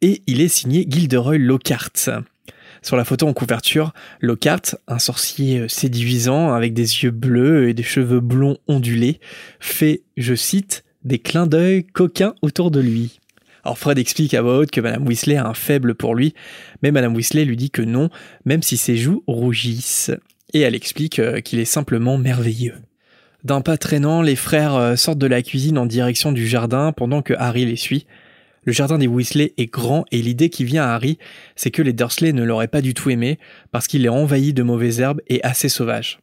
[0.00, 2.10] et il est signé Gilderoy Lockhart.
[2.82, 7.74] Sur la photo en couverture, Lockhart, un sorcier euh, séduisant avec des yeux bleus et
[7.74, 9.20] des cheveux blonds ondulés,
[9.58, 13.18] fait, je cite, des clins d'œil coquins autour de lui.
[13.68, 16.32] Alors Fred explique à voix que Madame Weasley a un faible pour lui,
[16.82, 18.08] mais Madame Weasley lui dit que non,
[18.46, 20.10] même si ses joues rougissent.
[20.54, 22.76] Et elle explique euh, qu'il est simplement merveilleux.
[23.44, 27.20] D'un pas traînant, les frères euh, sortent de la cuisine en direction du jardin pendant
[27.20, 28.06] que Harry les suit.
[28.64, 31.18] Le jardin des Weasley est grand et l'idée qui vient à Harry,
[31.54, 33.38] c'est que les Dursley ne l'auraient pas du tout aimé
[33.70, 36.20] parce qu'il est envahi de mauvaises herbes et assez sauvage.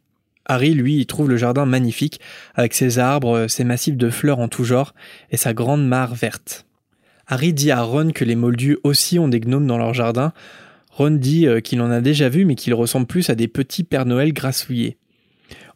[0.48, 2.20] Harry, lui, trouve le jardin magnifique
[2.56, 4.96] avec ses arbres, ses massifs de fleurs en tout genre
[5.30, 6.66] et sa grande mare verte.
[7.28, 10.34] Harry dit à Ron que les Moldus aussi ont des gnomes dans leur jardin.
[10.92, 13.84] Ron dit euh, qu'il en a déjà vu mais qu'ils ressemblent plus à des petits
[13.84, 14.98] Pères Noël grassouillés.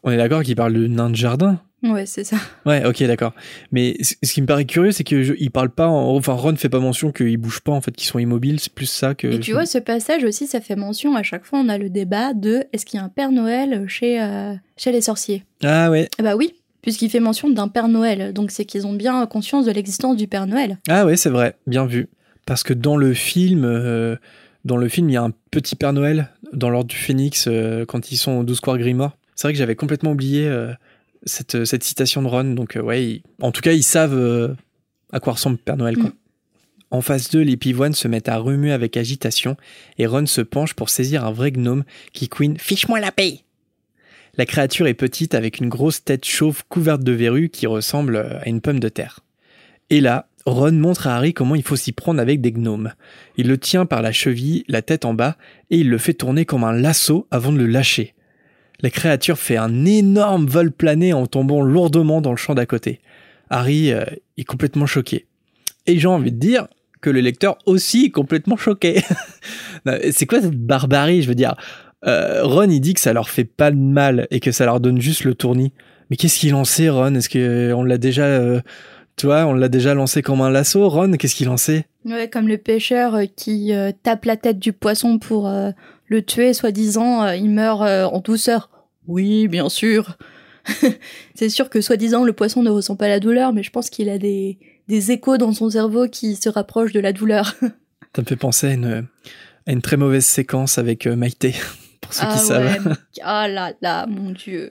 [0.02, 1.60] On est d'accord qu'il parle de nains de jardin?
[1.82, 2.36] Ouais, c'est ça.
[2.66, 3.32] Ouais, ok, d'accord.
[3.72, 6.54] Mais ce qui me paraît curieux, c'est que je, il parle pas, en- enfin Ron
[6.56, 8.60] fait pas mention qu'ils bougent pas, en fait, qu'ils sont immobiles.
[8.60, 9.26] C'est plus ça que.
[9.28, 11.88] Et tu vois, ce passage aussi, ça fait mention, à chaque fois, on a le
[11.88, 15.42] débat de est-ce qu'il y a un Père Noël chez, euh, chez les sorciers?
[15.62, 16.52] Ah ouais, Eh bah oui,
[16.82, 20.26] puisqu'il fait mention d'un Père Noël, donc c'est qu'ils ont bien conscience de l'existence du
[20.26, 20.78] Père Noël.
[20.88, 22.08] ah ouais, c'est vrai, bien vu.
[22.46, 24.16] Parce que dans le film, euh,
[24.64, 27.84] dans le film, il y a un petit Père Noël dans l'ordre du Phénix euh,
[27.86, 29.16] quand ils sont au 12 Square Grimoire.
[29.36, 30.72] C'est vrai que j'avais complètement oublié euh,
[31.24, 32.44] cette, cette citation de Ron.
[32.54, 34.56] Donc ouais, ils- en tout cas, ils savent
[35.12, 36.08] à quoi ressemble Père Noël, quoi.
[36.10, 36.14] Mm.
[36.92, 39.56] En face d'eux, les pivoines se mettent à remuer avec agitation
[39.96, 43.42] et Ron se penche pour saisir un vrai gnome qui queen Fiche-moi la paix
[44.36, 48.38] La créature est petite avec une grosse tête chauve couverte de verrues qui ressemble euh,
[48.40, 49.20] à une pomme de terre.
[49.90, 52.92] Et là, Ron montre à Harry comment il faut s'y prendre avec des gnomes.
[53.36, 55.36] Il le tient par la cheville, la tête en bas,
[55.70, 58.14] et il le fait tourner comme un lasso avant de le lâcher.
[58.80, 63.00] La créature fait un énorme vol plané en tombant lourdement dans le champ d'à côté.
[63.50, 64.04] Harry euh,
[64.38, 65.26] est complètement choqué.
[65.86, 66.68] Et j'ai envie de dire
[67.00, 69.02] que le lecteur aussi est complètement choqué.
[70.12, 71.56] C'est quoi cette barbarie Je veux dire,
[72.06, 74.80] euh, Ron il dit que ça leur fait pas de mal et que ça leur
[74.80, 75.72] donne juste le tournis.
[76.08, 77.14] Mais qu'est-ce qu'il en sait, Ron?
[77.14, 78.60] Est-ce qu'on l'a déjà, euh,
[79.16, 81.12] tu vois, on l'a déjà lancé comme un lasso, Ron?
[81.12, 81.86] Qu'est-ce qu'il en sait?
[82.04, 85.70] Ouais, comme le pêcheur euh, qui euh, tape la tête du poisson pour euh,
[86.06, 88.70] le tuer, soi-disant, euh, il meurt euh, en douceur.
[89.06, 90.16] Oui, bien sûr.
[91.34, 94.08] c'est sûr que soi-disant le poisson ne ressent pas la douleur, mais je pense qu'il
[94.08, 94.58] a des,
[94.88, 97.54] des échos dans son cerveau qui se rapprochent de la douleur.
[98.16, 99.06] Ça me fait penser à une,
[99.66, 101.54] à une très mauvaise séquence avec euh, Maïté,
[102.10, 102.86] pour ceux ah qui savent.
[102.86, 102.92] ouais,
[103.22, 104.70] ah là là, mon dieu.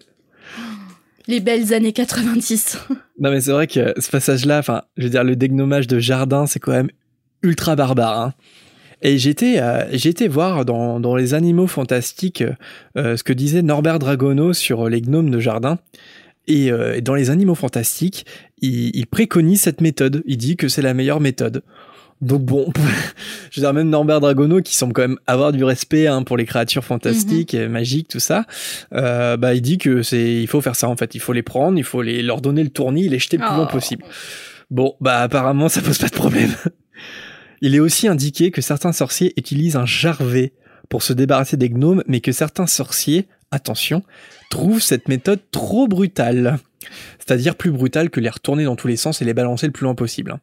[1.28, 2.80] Les belles années 90.
[3.20, 6.48] Non mais c'est vrai que ce passage-là, enfin, je veux dire, le dégnomage de jardin,
[6.48, 6.90] c'est quand même
[7.44, 8.20] ultra barbare.
[8.20, 8.34] hein.
[9.02, 12.44] Et j'étais, euh, été voir dans, dans les animaux fantastiques
[12.98, 15.80] euh, ce que disait Norbert Dragono sur les gnomes de jardin.
[16.48, 18.26] Et euh, dans les animaux fantastiques,
[18.62, 20.24] il, il préconise cette méthode.
[20.26, 21.64] Il dit que c'est la meilleure méthode.
[22.22, 22.72] Donc bon,
[23.52, 26.36] je veux dire, même Norbert Dragono, qui semble quand même avoir du respect hein, pour
[26.38, 28.46] les créatures fantastiques, et magiques, tout ça,
[28.94, 31.16] euh, bah il dit que c'est, il faut faire ça en fait.
[31.16, 33.56] Il faut les prendre, il faut les leur donner le tournis, les jeter le plus
[33.56, 33.72] loin Oh.
[33.72, 34.04] possible.
[34.70, 36.52] Bon, bah apparemment ça pose pas de problème.
[37.62, 40.54] Il est aussi indiqué que certains sorciers utilisent un jarvet
[40.88, 44.04] pour se débarrasser des gnomes, mais que certains sorciers, attention,
[44.50, 46.60] trouvent cette méthode trop brutale.
[47.18, 49.84] C'est-à-dire plus brutale que les retourner dans tous les sens et les balancer le plus
[49.84, 50.40] loin possible.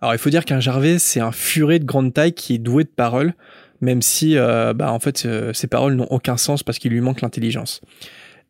[0.00, 2.84] Alors il faut dire qu'un jarvet, c'est un furet de grande taille qui est doué
[2.84, 3.34] de paroles,
[3.80, 7.00] même si, euh, bah, en fait, euh, ces paroles n'ont aucun sens parce qu'il lui
[7.00, 7.80] manque l'intelligence.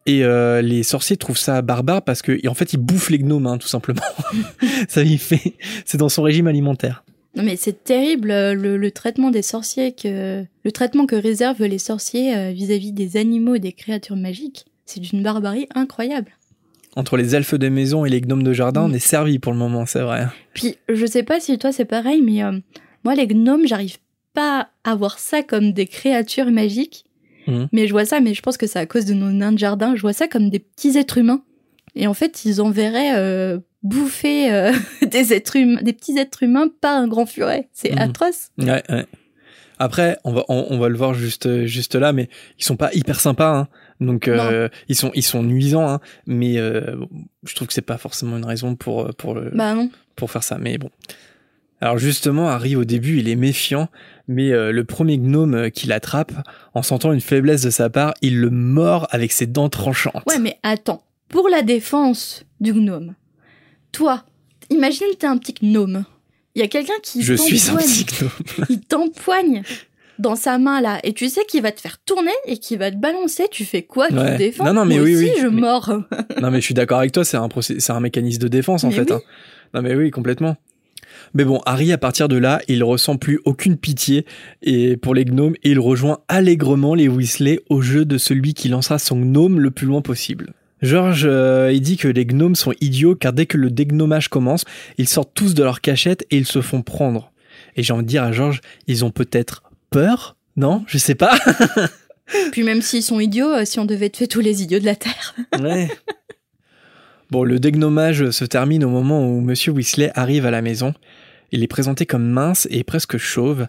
[0.06, 3.46] Et euh, les sorciers trouvent ça barbare parce que, en fait, il bouffe les gnomes,
[3.46, 4.02] hein, tout simplement.
[4.88, 7.04] ça il fait, c'est dans son régime alimentaire.
[7.36, 11.78] Non mais c'est terrible euh, le, traitement des sorciers que le traitement que réservent les
[11.78, 14.64] sorciers euh, vis-à-vis des animaux et des créatures magiques.
[14.86, 16.32] C'est d'une barbarie incroyable.
[16.96, 18.90] Entre les elfes de maison et les gnomes de jardin, Mm.
[18.90, 20.26] on est servi pour le moment, c'est vrai.
[20.54, 22.58] Puis je sais pas si toi c'est pareil, mais euh,
[23.04, 23.98] moi les gnomes j'arrive
[24.34, 27.04] pas à voir ça comme des créatures magiques.
[27.46, 27.68] Mhm.
[27.72, 29.58] Mais je vois ça, mais je pense que c'est à cause de nos nains de
[29.58, 29.94] jardin.
[29.96, 31.42] Je vois ça comme des petits êtres humains.
[31.94, 34.72] Et en fait ils enverraient euh, bouffer euh,
[35.10, 37.68] des êtres humains, des petits êtres humains par un grand furet.
[37.72, 37.98] C'est Mhm.
[37.98, 38.48] atroce.
[38.58, 39.06] Ouais, ouais.
[39.80, 42.90] Après, on va, on, on va le voir juste, juste là, mais ils sont pas
[42.94, 43.68] hyper sympas, hein.
[44.00, 46.00] Donc, euh, ils sont, ils sont nuisants, hein.
[46.26, 46.96] Mais euh,
[47.44, 49.90] je trouve que c'est pas forcément une raison pour, pour le, Bah non.
[50.14, 50.58] pour faire ça.
[50.58, 50.90] Mais bon.
[51.80, 53.88] Alors justement, Harry au début, il est méfiant,
[54.26, 56.32] mais euh, le premier gnome euh, qui l'attrape,
[56.74, 60.24] en sentant une faiblesse de sa part, il le mord avec ses dents tranchantes.
[60.26, 61.04] Ouais, mais attends.
[61.28, 63.14] Pour la défense du gnome,
[63.92, 64.24] toi,
[64.70, 66.04] imagine t'es un petit gnome.
[66.56, 68.30] Il y a quelqu'un qui je suis un petit gnome.
[68.70, 69.62] Il t'empoigne
[70.18, 72.90] dans sa main là, et tu sais qu'il va te faire tourner et qu'il va
[72.90, 73.44] te balancer.
[73.50, 74.08] Tu fais quoi?
[74.08, 74.32] Tu Ouais.
[74.34, 74.64] te défends?
[74.64, 75.92] Non, non, mais Moi oui, aussi, oui, je mais- mords.
[76.42, 78.88] Non mais je suis d'accord avec toi, c'est un c'est un mécanisme de défense en
[78.88, 79.10] Mais fait.
[79.10, 79.16] oui.
[79.16, 79.20] hein.
[79.74, 80.56] Non mais oui, complètement.
[81.34, 84.24] Mais bon, Harry à partir de là, il ressent plus aucune pitié
[84.62, 88.68] et pour les gnomes et il rejoint allègrement les Weasley au jeu de celui qui
[88.68, 90.54] lancera son gnome le plus loin possible.
[90.80, 94.64] George, euh, il dit que les gnomes sont idiots car dès que le dégnomage commence,
[94.96, 97.32] ils sortent tous de leur cachette et ils se font prendre.
[97.76, 101.38] Et j'ai envie de dire à George, ils ont peut-être peur Non, je sais pas.
[102.52, 104.96] Puis même s'ils sont idiots, euh, si on devait tuer tous les idiots de la
[104.96, 105.34] Terre.
[105.60, 105.88] Ouais.
[107.30, 110.94] Bon, le dégnomage se termine au moment où Monsieur Weasley arrive à la maison.
[111.52, 113.66] Il est présenté comme mince et presque chauve.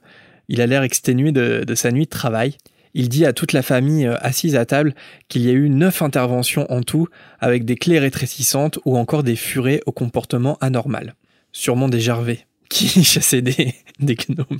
[0.48, 2.56] Il a l'air exténué de, de sa nuit de travail.
[2.94, 4.96] Il dit à toute la famille euh, assise à table
[5.28, 7.08] qu'il y a eu neuf interventions en tout,
[7.40, 11.16] avec des clés rétrécissantes ou encore des furets au comportement anormal.
[11.52, 14.60] Sûrement des gervais qui chassaient des, des gnomes.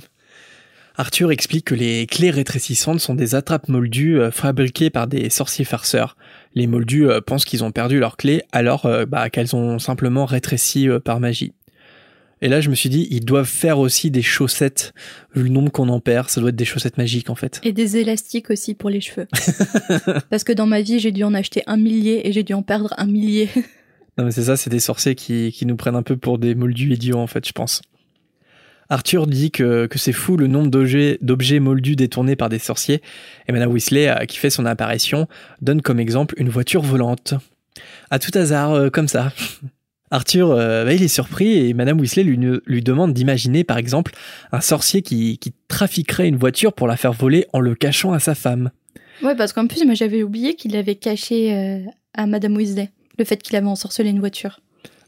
[1.00, 5.64] Arthur explique que les clés rétrécissantes sont des attrapes moldues euh, fabriquées par des sorciers
[5.64, 6.14] farceurs
[6.54, 10.26] les moldus euh, pensent qu'ils ont perdu leurs clés alors euh, bah, qu'elles ont simplement
[10.26, 11.54] rétréci par magie.
[12.42, 14.92] Et là, je me suis dit, ils doivent faire aussi des chaussettes.
[15.34, 17.62] Vu le nombre qu'on en perd, ça doit être des chaussettes magiques en fait.
[17.64, 19.26] Et des élastiques aussi pour les cheveux.
[20.30, 22.62] Parce que dans ma vie, j'ai dû en acheter un millier et j'ai dû en
[22.62, 23.48] perdre un millier.
[24.18, 26.54] Non mais c'est ça, c'est des sorciers qui, qui nous prennent un peu pour des
[26.54, 27.80] moldus idiots en fait, je pense.
[28.90, 33.00] Arthur dit que, que c'est fou le nombre d'objets, d'objets moldus détournés par des sorciers,
[33.48, 35.28] et Madame Weasley, euh, qui fait son apparition,
[35.62, 37.34] donne comme exemple une voiture volante.
[38.10, 39.32] À tout hasard, euh, comme ça.
[40.10, 44.12] Arthur, euh, bah, il est surpris et Madame Weasley lui, lui demande d'imaginer par exemple
[44.50, 48.18] un sorcier qui, qui trafiquerait une voiture pour la faire voler en le cachant à
[48.18, 48.70] sa femme.
[49.22, 51.78] Ouais, parce qu'en plus, moi j'avais oublié qu'il avait caché euh,
[52.14, 54.60] à Madame Weasley le fait qu'il avait ensorcelé une voiture.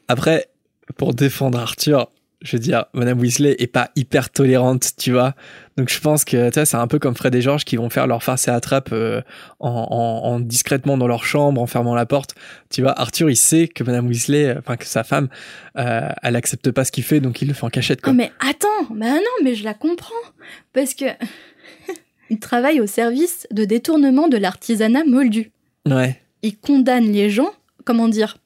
[0.07, 0.49] Après,
[0.97, 2.09] pour défendre Arthur,
[2.44, 5.35] je veux dire, Madame Weasley est pas hyper tolérante, tu vois.
[5.76, 8.07] Donc je pense que tu c'est un peu comme Fred et George qui vont faire
[8.07, 9.22] leur farce et attrape euh,
[9.61, 12.35] en, en- en discrètement dans leur chambre, en fermant la porte.
[12.70, 15.28] Tu vois, Arthur, il sait que Madame Weasley, euh, enfin que sa femme,
[15.78, 18.00] euh, elle accepte pas ce qu'il fait, donc il le fait en cachette.
[18.07, 20.14] Oh, mais attends, bah non, mais je la comprends.
[20.72, 21.05] Parce que.
[22.31, 25.52] il travaille au service de détournement de l'artisanat moldu.
[25.88, 26.20] Ouais.
[26.42, 27.50] Il condamne les gens,
[27.85, 28.37] comment dire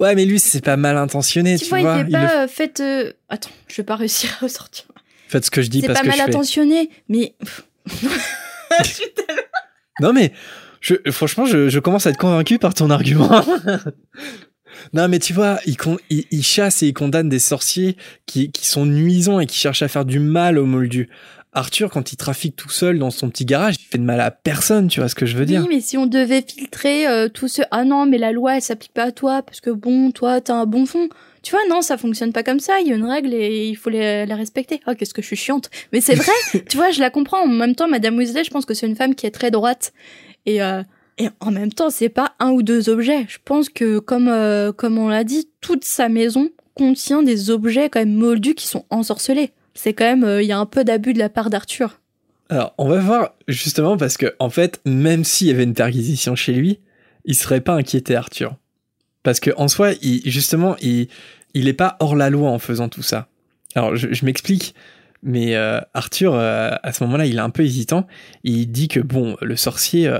[0.00, 1.96] Ouais, mais lui, c'est pas mal intentionné, tu, Tu vois, vois.
[1.98, 2.80] il fait il le pas euh, fait.
[2.80, 4.86] euh, Attends, je vais pas réussir à ressortir.
[5.28, 6.28] Faites ce que je dis C'est parce pas que mal je fais.
[6.30, 7.34] intentionné, mais.
[8.82, 9.42] Je suis tellement-
[10.00, 10.32] Non mais
[10.80, 13.44] je, franchement, je, je commence à être convaincu par ton argument.
[14.94, 18.50] non mais tu vois, il, con, il, il chasse et il condamne des sorciers qui,
[18.50, 21.10] qui sont nuisants et qui cherchent à faire du mal aux moldus.
[21.52, 24.30] Arthur, quand il trafique tout seul dans son petit garage, il fait de mal à
[24.30, 27.28] personne, tu vois ce que je veux dire Oui, mais si on devait filtrer euh,
[27.28, 30.12] tout ce ah non, mais la loi elle s'applique pas à toi parce que bon,
[30.12, 31.08] toi t'as un bon fond.
[31.42, 32.80] Tu vois, non, ça fonctionne pas comme ça.
[32.80, 34.80] Il y a une règle et il faut les- la respecter.
[34.86, 35.70] Oh, qu'est-ce que je suis chiante.
[35.92, 36.32] Mais c'est vrai.
[36.68, 37.40] tu vois, je la comprends.
[37.42, 39.92] En même temps, Madame Weasley, je pense que c'est une femme qui est très droite
[40.46, 40.82] et euh,
[41.18, 43.26] et en même temps, c'est pas un ou deux objets.
[43.28, 47.88] Je pense que comme euh, comme on l'a dit, toute sa maison contient des objets
[47.90, 49.50] quand même moldus qui sont ensorcelés.
[49.82, 52.00] C'est quand même, euh, il y a un peu d'abus de la part d'Arthur.
[52.50, 56.34] Alors, on va voir justement parce que, en fait, même s'il y avait une perquisition
[56.34, 56.80] chez lui,
[57.24, 58.56] il serait pas inquiété, Arthur.
[59.22, 61.08] Parce que en soi, il, justement, il,
[61.54, 63.28] il est pas hors la loi en faisant tout ça.
[63.74, 64.74] Alors, je, m'explique.
[65.22, 68.06] Mais euh, Arthur, euh, à ce moment-là, il est un peu hésitant.
[68.44, 70.12] Il dit que bon, le sorcier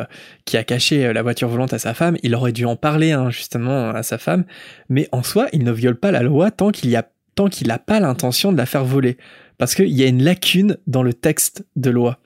[0.47, 3.29] qui a caché la voiture volante à sa femme, il aurait dû en parler hein,
[3.31, 4.45] justement à sa femme.
[4.89, 8.59] Mais en soi, il ne viole pas la loi tant qu'il n'a pas l'intention de
[8.59, 9.17] la faire voler,
[9.61, 12.19] parce qu'il y a une lacune dans le texte de loi.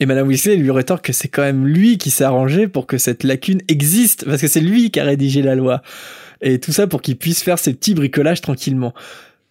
[0.00, 2.96] Et Madame Weasley lui rétorque que c'est quand même lui qui s'est arrangé pour que
[2.96, 5.82] cette lacune existe, parce que c'est lui qui a rédigé la loi.
[6.40, 8.94] Et tout ça pour qu'il puisse faire ses petits bricolages tranquillement.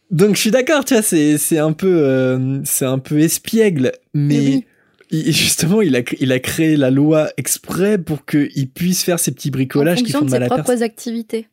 [0.10, 4.66] Donc je suis d'accord, tu vois, c'est un peu euh, c'est un peu espiègle, mais
[5.12, 9.52] justement il a il a créé la loi exprès pour qu'il puisse faire ces petits
[9.52, 11.48] bricolages qui font de, mal à ses propres activités.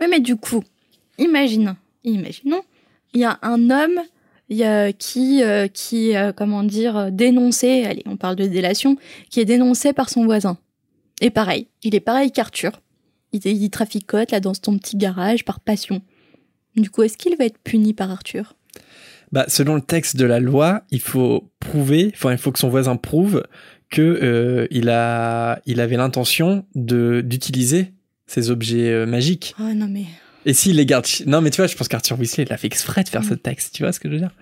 [0.00, 0.62] Oui, mais du coup,
[1.18, 2.62] imagine, imaginons,
[3.14, 4.00] il y a un homme
[4.48, 8.96] qui euh, qui euh, comment dire dénoncé, allez, on parle de délation,
[9.30, 10.58] qui est dénoncé par son voisin.
[11.20, 12.72] Et pareil, il est pareil qu'Arthur.
[13.32, 16.02] Il, il traficote là dans son petit garage par passion.
[16.76, 18.54] Du coup, est-ce qu'il va être puni par Arthur?
[19.30, 22.68] Bah, selon le texte de la loi, il faut prouver, enfin, il faut que son
[22.68, 23.42] voisin prouve
[23.90, 27.92] que euh, il a, il avait l'intention de d'utiliser
[28.26, 29.54] ces objets euh, magiques.
[29.58, 30.06] Oh non mais.
[30.44, 32.66] Et s'il les garde, non mais tu vois, je pense qu'Arthur Weasley il a fait
[32.66, 33.28] exprès de faire mm.
[33.30, 34.32] ce texte, tu vois ce que je veux dire?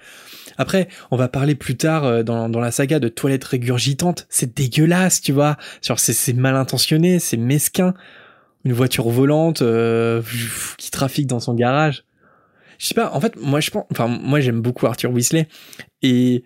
[0.57, 4.27] Après, on va parler plus tard euh, dans, dans la saga de toilettes régurgitantes.
[4.29, 5.57] C'est dégueulasse, tu vois.
[5.83, 7.95] Genre c'est mal intentionné, c'est mesquin.
[8.65, 9.63] Une voiture volante
[10.77, 12.05] qui trafique dans son garage
[12.81, 15.47] je sais pas, en fait, moi, je pense, enfin, moi, j'aime beaucoup Arthur Weasley.
[16.01, 16.45] Et,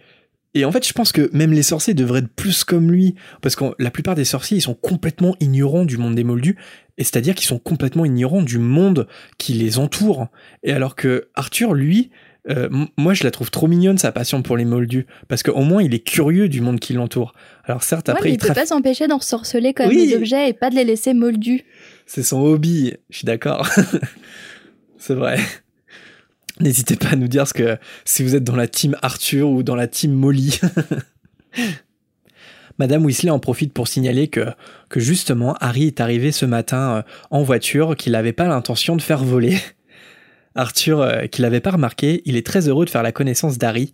[0.55, 3.14] et en fait, je pense que même les sorciers devraient être plus comme lui.
[3.40, 6.57] Parce que la plupart des sorciers, ils sont complètement ignorants du monde des moldus.
[6.99, 10.29] Et c'est-à-dire qu'ils sont complètement ignorants du monde qui les entoure.
[10.63, 12.11] Et alors que Arthur, lui,
[12.51, 15.83] euh, moi, je la trouve trop mignonne sa passion pour les moldus, parce qu'au moins
[15.83, 17.35] il est curieux du monde qui l'entoure.
[17.65, 20.71] Alors certes, après, il, il peut pas s'empêcher d'en sorceler comme des objets et pas
[20.71, 21.65] de les laisser moldus.
[22.07, 22.95] C'est son hobby.
[23.09, 23.69] Je suis d'accord.
[24.99, 25.39] c'est vrai.
[26.61, 29.63] N'hésitez pas à nous dire ce que si vous êtes dans la team Arthur ou
[29.63, 30.61] dans la team Molly.
[32.79, 34.47] Madame Weasley en profite pour signaler que,
[34.97, 39.23] justement Harry est arrivé ce matin euh, en voiture qu'il n'avait pas l'intention de faire
[39.23, 39.59] voler.
[40.55, 43.93] Arthur, euh, qui l'avait pas remarqué, il est très heureux de faire la connaissance d'Harry.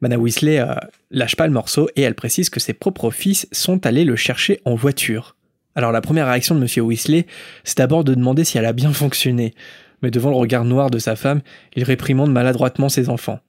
[0.00, 0.74] Madame Weasley euh,
[1.10, 4.60] lâche pas le morceau et elle précise que ses propres fils sont allés le chercher
[4.64, 5.36] en voiture.
[5.74, 7.26] Alors la première réaction de Monsieur Weasley,
[7.64, 9.54] c'est d'abord de demander si elle a bien fonctionné
[10.02, 11.40] mais devant le regard noir de sa femme,
[11.74, 13.40] il réprimande maladroitement ses enfants.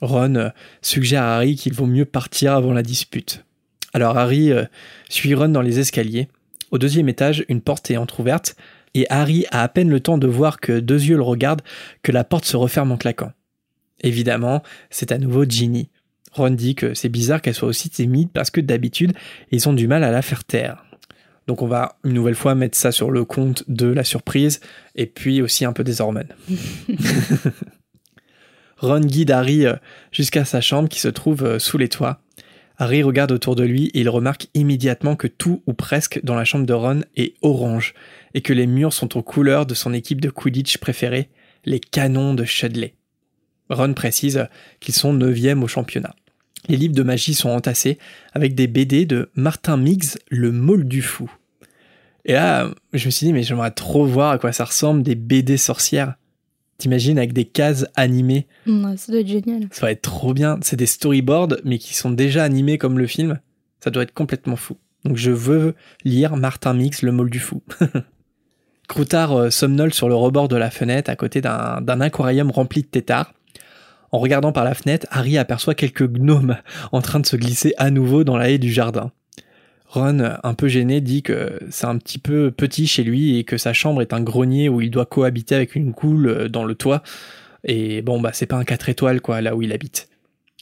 [0.00, 0.50] Ron
[0.82, 3.44] suggère à Harry qu'il vaut mieux partir avant la dispute.
[3.92, 4.64] Alors Harry euh,
[5.08, 6.28] suit Ron dans les escaliers.
[6.70, 8.56] Au deuxième étage, une porte est entr'ouverte,
[8.94, 11.62] et Harry a à peine le temps de voir que deux yeux le regardent
[12.02, 13.32] que la porte se referme en claquant.
[14.02, 15.90] Évidemment, c'est à nouveau Ginny.
[16.32, 19.12] Ron dit que c'est bizarre qu'elle soit aussi timide parce que d'habitude,
[19.50, 20.84] ils ont du mal à la faire taire.
[21.48, 24.60] Donc on va une nouvelle fois mettre ça sur le compte de la surprise
[24.94, 26.28] et puis aussi un peu des hormones.
[28.80, 29.74] Ron guide Harry euh,
[30.10, 32.20] jusqu'à sa chambre qui se trouve euh, sous les toits.
[32.80, 36.46] Harry regarde autour de lui et il remarque immédiatement que tout ou presque dans la
[36.46, 37.92] chambre de Ron est orange
[38.32, 41.28] et que les murs sont aux couleurs de son équipe de Quidditch préférée,
[41.66, 42.94] les canons de Shudley.
[43.68, 44.48] Ron précise
[44.80, 46.16] qu'ils sont neuvième au championnat.
[46.68, 47.98] Les livres de magie sont entassés
[48.32, 50.50] avec des BD de Martin Miggs, le
[50.82, 51.30] du fou.
[52.24, 55.16] Et là, je me suis dit, mais j'aimerais trop voir à quoi ça ressemble des
[55.16, 56.14] BD sorcières.
[56.80, 58.46] T'imagines avec des cases animées
[58.96, 59.68] Ça doit être génial.
[59.70, 60.58] Ça va être trop bien.
[60.62, 63.38] C'est des storyboards, mais qui sont déjà animés comme le film.
[63.84, 64.78] Ça doit être complètement fou.
[65.04, 67.62] Donc je veux lire Martin Mix, le Môle du Fou.
[68.88, 72.86] Croutard euh, somnole sur le rebord de la fenêtre à côté d'un aquarium rempli de
[72.86, 73.34] têtards.
[74.10, 76.56] En regardant par la fenêtre, Harry aperçoit quelques gnomes
[76.92, 79.12] en train de se glisser à nouveau dans la haie du jardin.
[79.90, 83.58] Ron, un peu gêné, dit que c'est un petit peu petit chez lui et que
[83.58, 86.76] sa chambre est un grenier où il doit cohabiter avec une coule euh, dans le
[86.76, 87.02] toit.
[87.64, 90.08] Et bon, bah c'est pas un 4 étoiles quoi, là où il habite.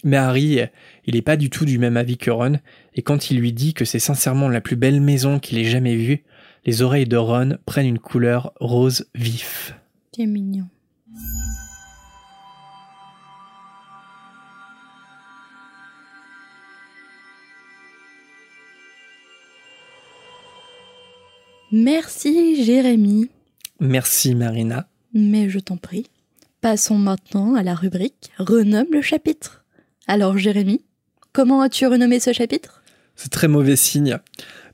[0.02, 0.60] Mais Harry,
[1.04, 2.58] il est pas du tout du même avis que Ron,
[2.94, 5.96] et quand il lui dit que c'est sincèrement la plus belle maison qu'il ait jamais
[5.96, 6.24] vue,
[6.64, 9.74] les oreilles de Ron prennent une couleur rose vif.
[10.14, 10.68] C'est mignon.
[21.70, 23.28] Merci Jérémy.
[23.80, 24.88] Merci Marina.
[25.12, 26.06] Mais je t'en prie.
[26.60, 29.64] Passons maintenant à la rubrique Renomme le chapitre.
[30.06, 30.82] Alors Jérémy,
[31.32, 32.82] comment as-tu renommé ce chapitre?
[33.14, 34.18] C'est très mauvais signe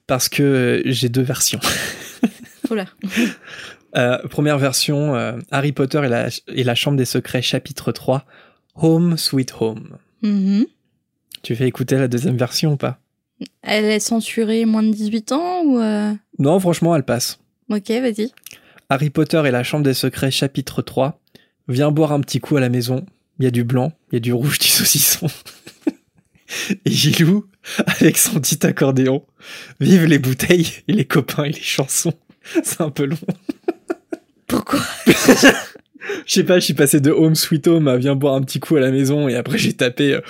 [0.06, 1.60] parce que j'ai deux versions.
[2.68, 2.86] Voilà.
[3.94, 8.24] Euh, première version, euh, Harry Potter et la, et la Chambre des Secrets chapitre 3,
[8.76, 9.98] Home Sweet Home.
[10.22, 10.64] Mhm.
[11.42, 12.98] Tu fais écouter la deuxième version ou pas?
[13.62, 15.78] Elle est censurée moins de 18 ans ou...
[15.80, 17.38] euh, Non, franchement, elle passe.
[17.70, 18.30] Ok, vas-y.
[18.90, 21.20] Harry Potter et la Chambre des Secrets, chapitre 3.
[21.68, 23.06] Viens boire un petit coup à la maison.
[23.38, 25.26] Il y a du blanc, il y a du rouge, du saucisson.
[26.84, 27.46] et Gilou,
[27.86, 29.24] avec son petit accordéon.
[29.80, 32.12] Vive les bouteilles et les copains et les chansons.
[32.62, 33.16] C'est un peu long.
[34.46, 34.80] Pourquoi?
[36.26, 38.60] Je sais pas, je suis passé de Home Sweet Home à Viens boire un petit
[38.60, 40.20] coup à la maison et après j'ai tapé euh,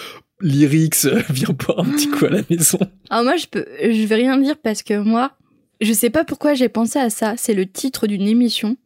[0.44, 2.78] lyrics euh, Viens boire un petit coup à la maison.
[3.10, 5.32] Alors moi, je peux, je vais rien dire parce que moi,
[5.80, 7.34] je sais pas pourquoi j'ai pensé à ça.
[7.36, 8.76] C'est le titre d'une émission.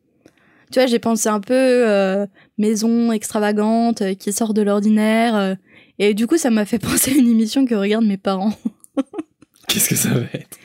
[0.71, 2.27] Tu vois, j'ai pensé un peu euh,
[2.59, 5.35] maison extravagante euh, qui sort de l'ordinaire.
[5.35, 5.55] euh,
[5.99, 8.55] et du coup, ça m'a fait penser à une émission que regardent mes parents.
[9.67, 10.59] Qu'est-ce que ça va être?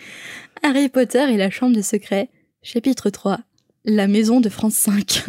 [0.61, 2.29] Harry Potter et la Chambre des Secrets,
[2.61, 3.39] chapitre 3.
[3.85, 5.23] La maison de France 5.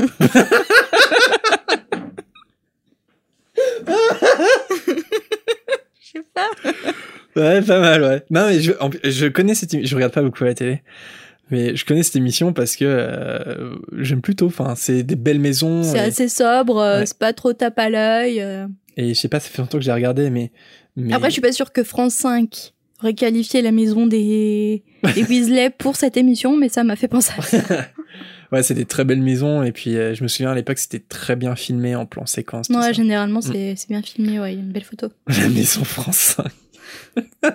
[6.15, 6.49] Sais pas.
[7.37, 8.23] Ouais, pas mal, ouais.
[8.31, 8.71] Non, mais je,
[9.03, 9.91] je connais cette émission.
[9.91, 10.83] Je regarde pas beaucoup la télé.
[11.51, 14.47] Mais je connais cette émission parce que euh, j'aime plutôt.
[14.47, 15.83] Enfin, c'est des belles maisons.
[15.83, 17.07] C'est et, assez sobre, euh, Ouais.
[17.07, 18.41] c'est pas trop tape à l'œil.
[18.41, 18.69] euh.
[18.97, 20.53] et je sais pas, ça fait longtemps que j'ai regardé, mais.
[20.95, 21.13] mais...
[21.13, 24.85] Après, je suis pas sûre que France 5 aurait qualifié la maison des,
[25.17, 27.59] des Weasley pour cette émission, mais ça m'a fait penser à ça.
[28.53, 29.63] Ouais, c'est des très belles maisons.
[29.63, 32.69] Et puis, euh, je me souviens à l'époque, c'était très bien filmé en plan séquence.
[32.69, 35.09] Ouais, généralement, c'est c'est bien filmé, ouais, il y a une belle photo.
[35.29, 36.47] La maison France 5.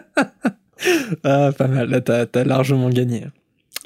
[1.23, 1.89] ah, pas mal.
[1.89, 3.25] Là, t'as largement gagné.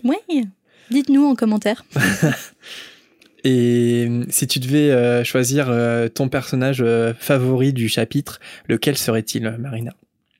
[0.04, 0.43] Ouais.
[0.91, 1.86] Dites-nous en commentaire.
[3.43, 8.97] Et euh, si tu devais euh, choisir euh, ton personnage euh, favori du chapitre, lequel
[8.97, 9.93] serait-il, Marina?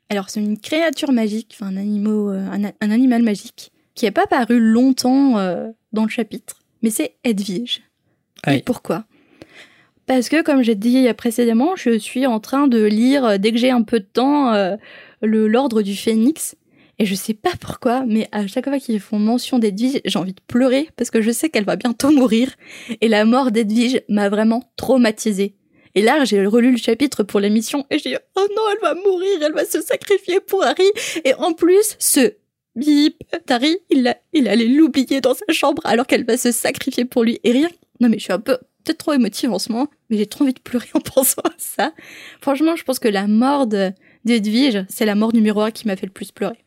[0.09, 4.28] Alors, c'est une créature magique, enfin, un, animal, un, un animal magique, qui n'est pas
[4.28, 5.38] paru longtemps
[5.93, 7.81] dans le chapitre, mais c'est Edwige.
[8.47, 9.05] Et pourquoi?
[10.05, 13.57] Parce que, comme j'ai dit précédemment, je suis en train de lire, euh, dès que
[13.57, 14.75] j'ai un peu de temps, euh,
[15.21, 16.55] le L'Ordre du Phénix.
[16.99, 20.33] Et je sais pas pourquoi, mais à chaque fois qu'ils font mention d'Edwige, j'ai envie
[20.33, 22.51] de pleurer parce que je sais qu'elle va bientôt mourir.
[23.01, 25.55] Et la mort d'Edwige m'a vraiment traumatisée.
[25.95, 28.95] Et là, j'ai relu le chapitre pour l'émission et j'ai dit, oh non, elle va
[28.95, 30.89] mourir, elle va se sacrifier pour Harry.
[31.23, 32.33] Et en plus, ce
[32.76, 33.15] bip
[33.47, 37.24] d'Harry, il, a- il allait l'oublier dans sa chambre alors qu'elle va se sacrifier pour
[37.24, 37.39] lui.
[37.43, 37.69] Et rien.
[37.99, 40.43] Non, mais je suis un peu, peut-être trop émotive en ce moment, mais j'ai trop
[40.43, 41.93] envie de pleurer en pensant à ça.
[42.41, 43.91] Franchement, je pense que la mort de-
[44.26, 46.57] d'Edwige, c'est la mort numéro un qui m'a fait le plus pleurer.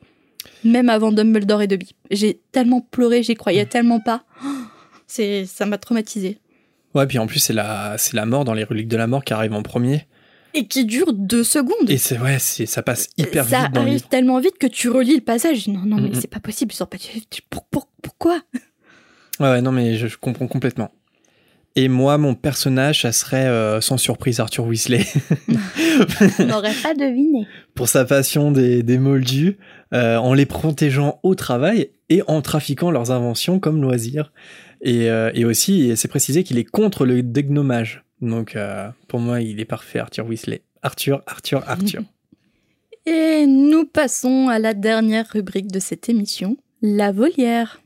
[0.64, 1.94] Même avant Dumbledore et Dobby.
[2.11, 4.24] J'ai tellement pleuré, j'y croyais tellement pas.
[4.44, 4.48] Oh,
[5.07, 6.38] C'est, ça m'a traumatisée.
[6.94, 9.22] Ouais, puis en plus, c'est la, c'est la mort dans les reliques de la mort
[9.24, 10.07] qui arrive en premier.
[10.57, 11.88] Et qui dure deux secondes.
[11.90, 14.09] Et c'est, ouais, c'est, ça passe hyper ça vite le arrive livre.
[14.09, 15.68] tellement vite que tu relis le passage.
[15.68, 16.72] Non, non, mais c'est pas possible.
[16.78, 16.86] Pas
[17.50, 18.40] pour- pour- pourquoi?
[19.38, 20.90] Ouais, ouais, non, mais je, je comprends complètement.
[21.78, 25.04] Et moi, mon personnage, ça serait, euh, sans surprise, Arthur Weasley.
[26.38, 27.46] On n'aurait pas deviné.
[27.74, 29.59] pour sa passion des, des moldus,
[29.92, 34.32] euh, en les protégeant au travail et en trafiquant leurs inventions comme loisirs.
[34.80, 38.04] Et, euh, et aussi, c'est précisé qu'il est contre le dégnomage.
[38.20, 40.62] Donc, euh, pour moi, il est parfait, Arthur Weasley.
[40.82, 42.02] Arthur, Arthur, Arthur.
[43.06, 47.80] Et nous passons à la dernière rubrique de cette émission, la volière.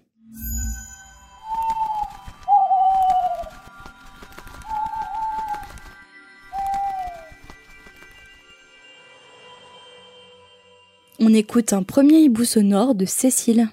[11.22, 13.68] On écoute un premier hibou sonore de Cécile.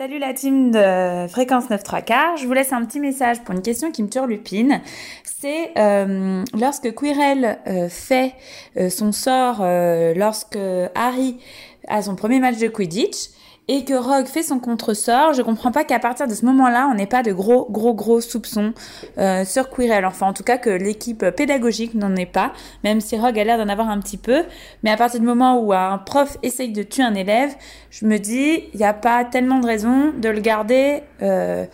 [0.00, 2.36] Salut la team de Fréquence 9 3 quarts.
[2.36, 4.80] Je vous laisse un petit message pour une question qui me turlupine.
[5.24, 8.34] C'est euh, lorsque Quirrell euh, fait
[8.76, 10.56] euh, son sort euh, lorsque
[10.94, 11.40] Harry
[11.88, 13.30] a son premier match de Quidditch
[13.70, 16.94] et que Rogue fait son contre-sort, je comprends pas qu'à partir de ce moment-là, on
[16.94, 18.72] n'ait pas de gros, gros, gros soupçons
[19.18, 20.06] euh, sur Quirrell.
[20.06, 22.52] Enfin, en tout cas, que l'équipe pédagogique n'en ait pas,
[22.82, 24.44] même si Rogue a l'air d'en avoir un petit peu.
[24.82, 27.54] Mais à partir du moment où un prof essaye de tuer un élève,
[27.90, 31.66] je me dis, il n'y a pas tellement de raison de le garder euh,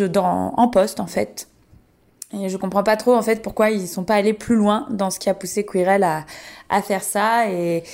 [0.00, 1.46] dans, en poste, en fait.
[2.32, 5.10] Et je comprends pas trop, en fait, pourquoi ils sont pas allés plus loin dans
[5.10, 6.24] ce qui a poussé Quirrell à,
[6.68, 7.48] à faire ça.
[7.48, 7.84] Et,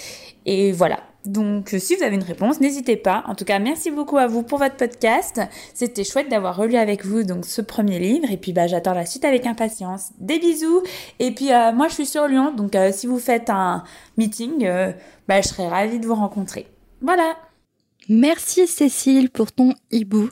[0.46, 1.00] et voilà.
[1.24, 3.24] Donc, si vous avez une réponse, n'hésitez pas.
[3.26, 5.40] En tout cas, merci beaucoup à vous pour votre podcast.
[5.74, 8.30] C'était chouette d'avoir relu avec vous donc ce premier livre.
[8.30, 10.10] Et puis, bah, j'attends la suite avec impatience.
[10.18, 10.82] Des bisous.
[11.18, 12.54] Et puis, euh, moi, je suis sur Lyon.
[12.54, 13.84] Donc, euh, si vous faites un
[14.16, 14.92] meeting, euh,
[15.26, 16.66] bah, je serais ravie de vous rencontrer.
[17.02, 17.36] Voilà.
[18.08, 20.30] Merci Cécile pour ton hibou.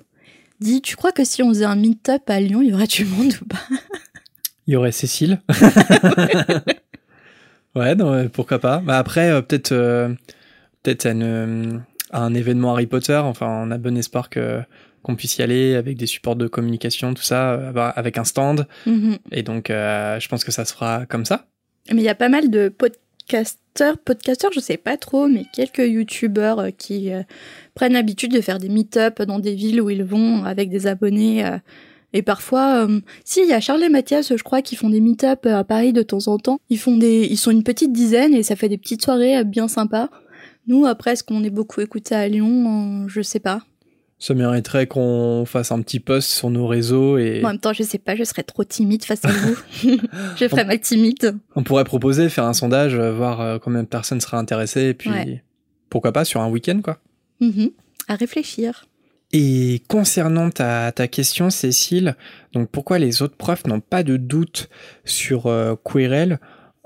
[0.60, 3.04] Dis, tu crois que si on faisait un meet-up à Lyon, il y aurait du
[3.04, 3.60] monde ou pas?
[4.66, 5.40] Il y aurait Cécile.
[7.76, 8.78] ouais, non, pourquoi pas.
[8.78, 10.14] Bah après, euh, peut-être, euh,
[10.86, 11.82] peut-être à, une-
[12.12, 13.16] à un événement Harry Potter.
[13.16, 14.60] Enfin, on a bon espoir que
[15.02, 18.24] qu'on puisse y aller avec des supports de communication, tout ça, euh, bah, avec un
[18.24, 18.66] stand.
[18.86, 19.18] Mhm.
[19.30, 21.46] Et donc, euh, je pense que ça se fera comme ça.
[21.92, 25.78] Mais il y a pas mal de podcasteurs, podcasteurs, je sais pas trop, mais quelques
[25.88, 27.22] youtubeurs euh, qui euh,
[27.74, 31.46] prennent l'habitude de faire des meet-up dans des villes où ils vont avec des abonnés.
[31.46, 31.58] euh,
[32.12, 32.88] et parfois,
[33.24, 35.92] si, il y a Charles et Mathias, je crois, qui font des meet-up à Paris
[35.92, 36.58] de temps en temps.
[36.70, 39.68] Ils font des, ils sont une petite dizaine et ça fait des petites soirées bien
[39.68, 40.08] sympas.
[40.66, 43.06] Nous, après, est-ce qu'on est beaucoup écoutés à Lyon?
[43.08, 43.62] Je sais pas.
[44.18, 47.82] Ça mériterait qu'on fasse un petit post sur nos réseaux et En même temps, je
[47.82, 49.56] sais pas, je serais trop timide face à vous.
[50.36, 51.36] je ferais ma timide.
[51.54, 54.94] on pourrait proposer, faire un sondage, euh, voir euh, combien de personnes seraient intéressées et
[54.94, 55.42] puis Ouais.
[55.90, 56.98] pourquoi pas sur un week-end quoi.
[57.40, 57.70] Mhm.
[58.08, 58.86] À réfléchir.
[59.32, 62.16] Et concernant ta, ta question, Cécile,
[62.54, 64.70] donc pourquoi les autres profs n'ont pas de doute
[65.04, 65.74] sur euh,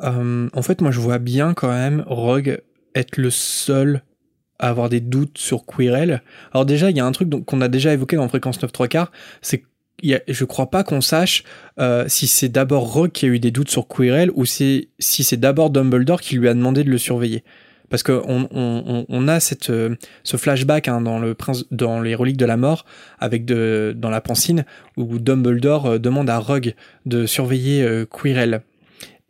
[0.03, 2.61] Euh, En fait, moi, je vois bien quand même Rogue
[2.95, 4.03] être le seul
[4.59, 6.23] à avoir des doutes sur Quirrell.
[6.53, 8.89] Alors déjà, il y a un truc qu'on a déjà évoqué dans Fréquence 9 3
[8.89, 9.13] quarts,
[9.43, 9.65] c'est
[10.09, 11.45] a- je crois pas qu'on sache
[11.79, 15.37] euh, si c'est d'abord Rogue qui a eu des doutes sur Quirrell ou si c'est
[15.39, 17.45] d'abord Dumbledore qui lui a demandé de le surveiller.
[17.91, 19.39] Parce que on, a
[19.69, 22.87] euh, ce flashback hein, dans les reliques de la mort,
[23.19, 24.65] avec dans la pancine,
[24.97, 26.75] où Dumbledore euh, demande à Rogue
[27.05, 28.63] de surveiller euh, Quirrell.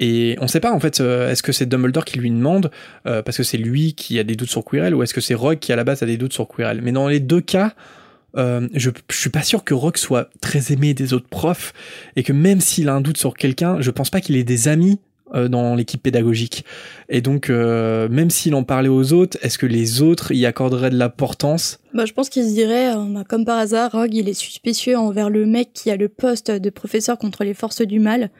[0.00, 2.70] Et on sait pas en fait, euh, est-ce que c'est Dumbledore qui lui demande
[3.06, 5.34] euh, parce que c'est lui qui a des doutes sur Quirrell ou est-ce que c'est
[5.34, 6.80] Rogue qui à la base a des doutes sur Quirrell?
[6.82, 7.74] Mais dans les deux cas,
[8.36, 11.74] euh, je, je suis pas sûr que Rogue soit très aimé des autres profs
[12.16, 14.68] et que même s'il a un doute sur quelqu'un, je pense pas qu'il ait des
[14.68, 14.98] amis
[15.32, 16.64] euh, dans l'équipe pédagogique.
[17.08, 20.90] Et donc, euh, même s'il en parlait aux autres, est-ce que les autres y accorderaient
[20.90, 21.78] de l'importance?
[21.94, 24.98] Bah, je pense qu'il se dirait, euh, bah, comme par hasard, Rogue, il est suspicieux
[24.98, 28.30] envers le mec qui a le poste de professeur contre les forces du mal.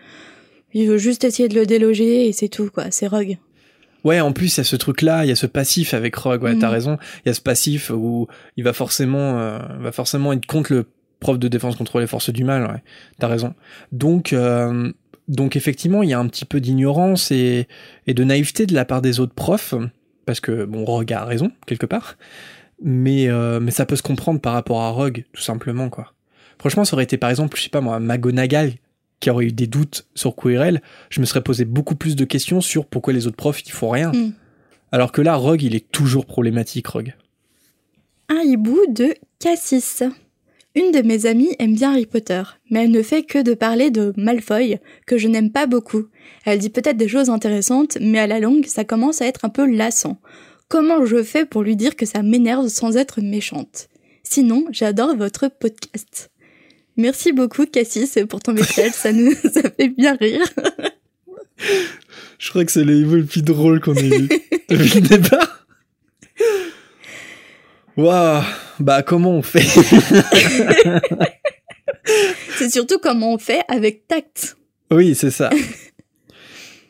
[0.75, 2.85] Il veut juste essayer de le déloger et c'est tout, quoi.
[2.91, 3.39] C'est Rogue.
[4.05, 6.43] Ouais, en plus, il y a ce truc-là, il y a ce passif avec Rogue,
[6.43, 6.59] ouais, Mhm.
[6.61, 6.97] t'as raison.
[7.25, 10.87] Il y a ce passif où il va forcément, euh, va forcément être contre le
[11.19, 12.83] prof de défense contre les forces du mal, ouais.
[13.19, 13.53] T'as raison.
[13.93, 14.91] Donc, euh,
[15.29, 17.69] donc effectivement, il y a un petit peu d'ignorance et,
[18.07, 19.75] et de naïveté de la part des autres profs,
[20.25, 22.17] parce que, bon, Rogue a raison, quelque part.
[22.83, 26.15] Mais, euh, mais ça peut se comprendre par rapport à Rogue, tout simplement, quoi.
[26.59, 28.73] Franchement, ça aurait été, par exemple, je sais pas moi, McGonagall,
[29.21, 32.61] qui aurait eu des doutes sur Quirrell, je me serais posé beaucoup plus de questions
[32.61, 34.13] sur pourquoi les autres profs, ils font rien.
[34.13, 34.33] Mm.
[34.93, 37.15] Alors que là, Rogue, il est toujours problématique, Rogue.
[38.29, 40.03] Un hibou de Cassis.
[40.77, 43.91] Une de mes amies aime bien Harry Potter, mais elle ne fait que de parler
[43.91, 46.05] de Malfoy, que je n'aime pas beaucoup.
[46.45, 49.49] Elle dit peut-être des choses intéressantes, mais à la longue, ça commence à être un
[49.49, 50.21] peu lassant.
[50.69, 53.89] Comment je fais pour lui dire que ça m'énerve sans être méchante?
[54.23, 56.31] Sinon, j'adore votre podcast.
[56.97, 60.47] Merci beaucoup Cassis pour ton message, ça nous ça fait bien rire.
[62.39, 64.29] Je crois que c'est le niveau le plus drôle qu'on ait eu
[64.69, 65.67] depuis le départ.
[67.97, 68.43] Waouh
[68.79, 69.61] Bah, comment on fait?
[72.57, 74.57] C'est surtout comment on fait avec tact.
[74.91, 75.51] Oui, c'est ça.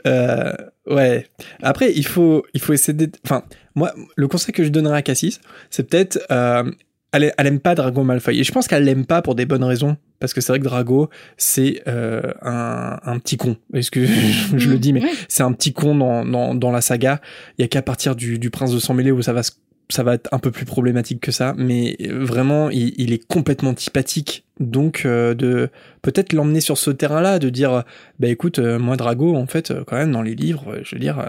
[0.06, 0.52] Euh,
[0.86, 1.26] ouais.
[1.62, 2.96] Après, il faut, il faut essayer.
[3.24, 3.44] Enfin,
[3.74, 5.40] moi, le conseil que je donnerais à Cassis,
[5.70, 6.18] c'est peut-être...
[6.30, 6.70] Euh,
[7.12, 8.38] elle, elle aime pas Drago Malfoy.
[8.40, 9.96] Et je pense qu'elle l'aime pas pour des bonnes raisons.
[10.18, 11.08] Parce que c'est vrai que Drago,
[11.38, 13.56] c'est euh, un, un petit con.
[13.72, 14.12] Est-ce que je,
[14.58, 17.20] je le dis, mais c'est un petit con dans, dans, dans la saga.
[17.58, 19.52] Il y a qu'à partir du, du prince de sang mêlé où ça va se-
[19.90, 23.26] ça va être un peu plus problématique que ça, mais euh, vraiment, il, il est
[23.26, 24.44] complètement antipathique.
[24.60, 25.70] Donc, euh, de
[26.02, 27.82] peut-être l'emmener sur ce terrain-là, de dire,
[28.18, 31.00] bah écoute, euh, moi Drago, en fait, euh, quand même dans les livres, je veux
[31.00, 31.26] dire,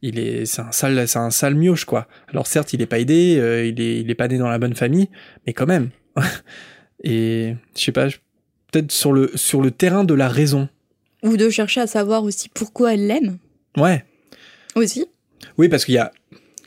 [0.00, 2.08] il est, c'est un sale, c'est un sale mioche quoi.
[2.28, 3.34] Alors certes, il est pas aidé,
[3.68, 5.10] il est, il est pas né dans la bonne famille,
[5.46, 5.90] mais quand même.
[7.04, 8.06] Et je sais pas,
[8.70, 10.68] peut-être sur le sur le terrain de la raison.
[11.22, 13.36] Ou de chercher à savoir aussi pourquoi elle l'aime.
[13.76, 14.04] Ouais.
[14.76, 15.06] Aussi.
[15.58, 16.10] Oui, parce qu'il y a,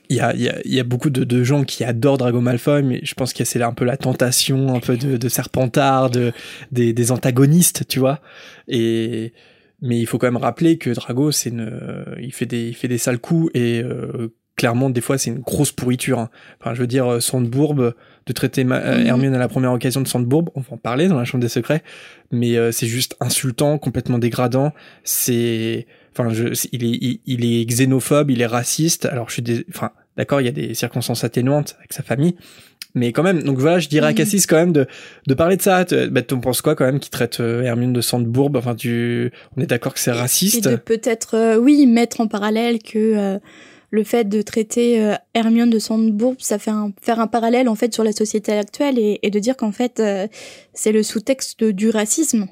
[0.09, 2.83] il y a, y a, y a beaucoup de, de gens qui adorent Drago Malfoy,
[2.83, 6.31] mais je pense que c'est un peu la tentation, un peu de, de Serpentard, de,
[6.71, 8.21] des, des antagonistes, tu vois.
[8.67, 9.33] Et,
[9.81, 12.87] mais il faut quand même rappeler que Drago, c'est une, il fait des, il fait
[12.87, 16.17] des sales coups et euh, clairement, des fois, c'est une grosse pourriture.
[16.19, 16.29] hein.
[16.61, 17.93] Enfin, je veux dire, euh, Sandbourbe,
[18.25, 19.05] de traiter Ma- Mhm.
[19.05, 21.49] Hermione à la première occasion de Sandbourbe, on va en parler dans la Chambre des
[21.49, 21.83] Secrets,
[22.31, 24.71] mais euh, c'est juste insultant, complètement dégradant.
[25.03, 25.85] C'est,
[26.17, 29.05] enfin, je, il est, il, il est xénophobe, il est raciste.
[29.05, 32.35] Alors, je suis, dés- enfin, d'accord, il y a des circonstances atténuantes avec sa famille,
[32.93, 33.43] mais quand même.
[33.43, 34.15] Donc voilà, je dirais à Mhm.
[34.15, 34.87] Cassis quand même de,
[35.27, 35.83] de parler de ça.
[35.85, 39.61] Tu bah, penses quoi quand même qui traite euh, Hermione de Sandbourbe Enfin, tu, on
[39.61, 40.67] est d'accord que c'est Et raciste.
[40.67, 43.39] de peut-être, euh, oui, mettre en parallèle que euh,
[43.91, 47.75] le fait de traiter euh, Hermione de Sandbourg, ça fait un, faire un parallèle en
[47.75, 50.27] fait sur la société actuelle et, et de dire qu'en fait euh,
[50.73, 52.47] c'est le sous-texte du racisme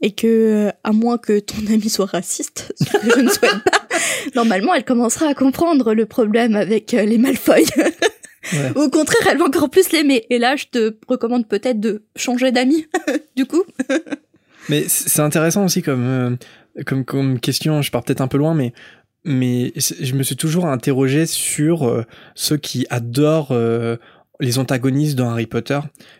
[0.00, 3.64] et que euh, à moins que ton ami soit raciste, ce que je ne souhaite
[3.64, 3.86] pas,
[4.34, 7.64] normalement elle commencera à comprendre le problème avec euh, les Malfoy.
[7.76, 8.72] Ouais.
[8.76, 10.24] Ou au contraire, elle va encore plus l'aimer.
[10.30, 12.86] Et là, je te recommande peut-être de changer d'amis,
[13.36, 13.62] du coup.
[14.68, 18.54] Mais c'est intéressant aussi comme, euh, comme, comme question, je pars peut-être un peu loin,
[18.54, 18.72] mais
[19.24, 23.96] mais je me suis toujours interrogé sur euh, ceux qui adorent euh,
[24.40, 25.78] les antagonistes dans Harry Potter,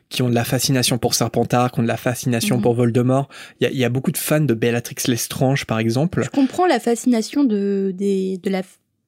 [0.09, 2.63] qui ont de la fascination pour Serpentard, qui ont de la fascination Mhm.
[2.63, 3.29] pour Voldemort.
[3.61, 6.23] Il y a, il y a beaucoup de fans de Bellatrix Lestrange, par exemple.
[6.23, 8.63] Je comprends la fascination de, des- de, la,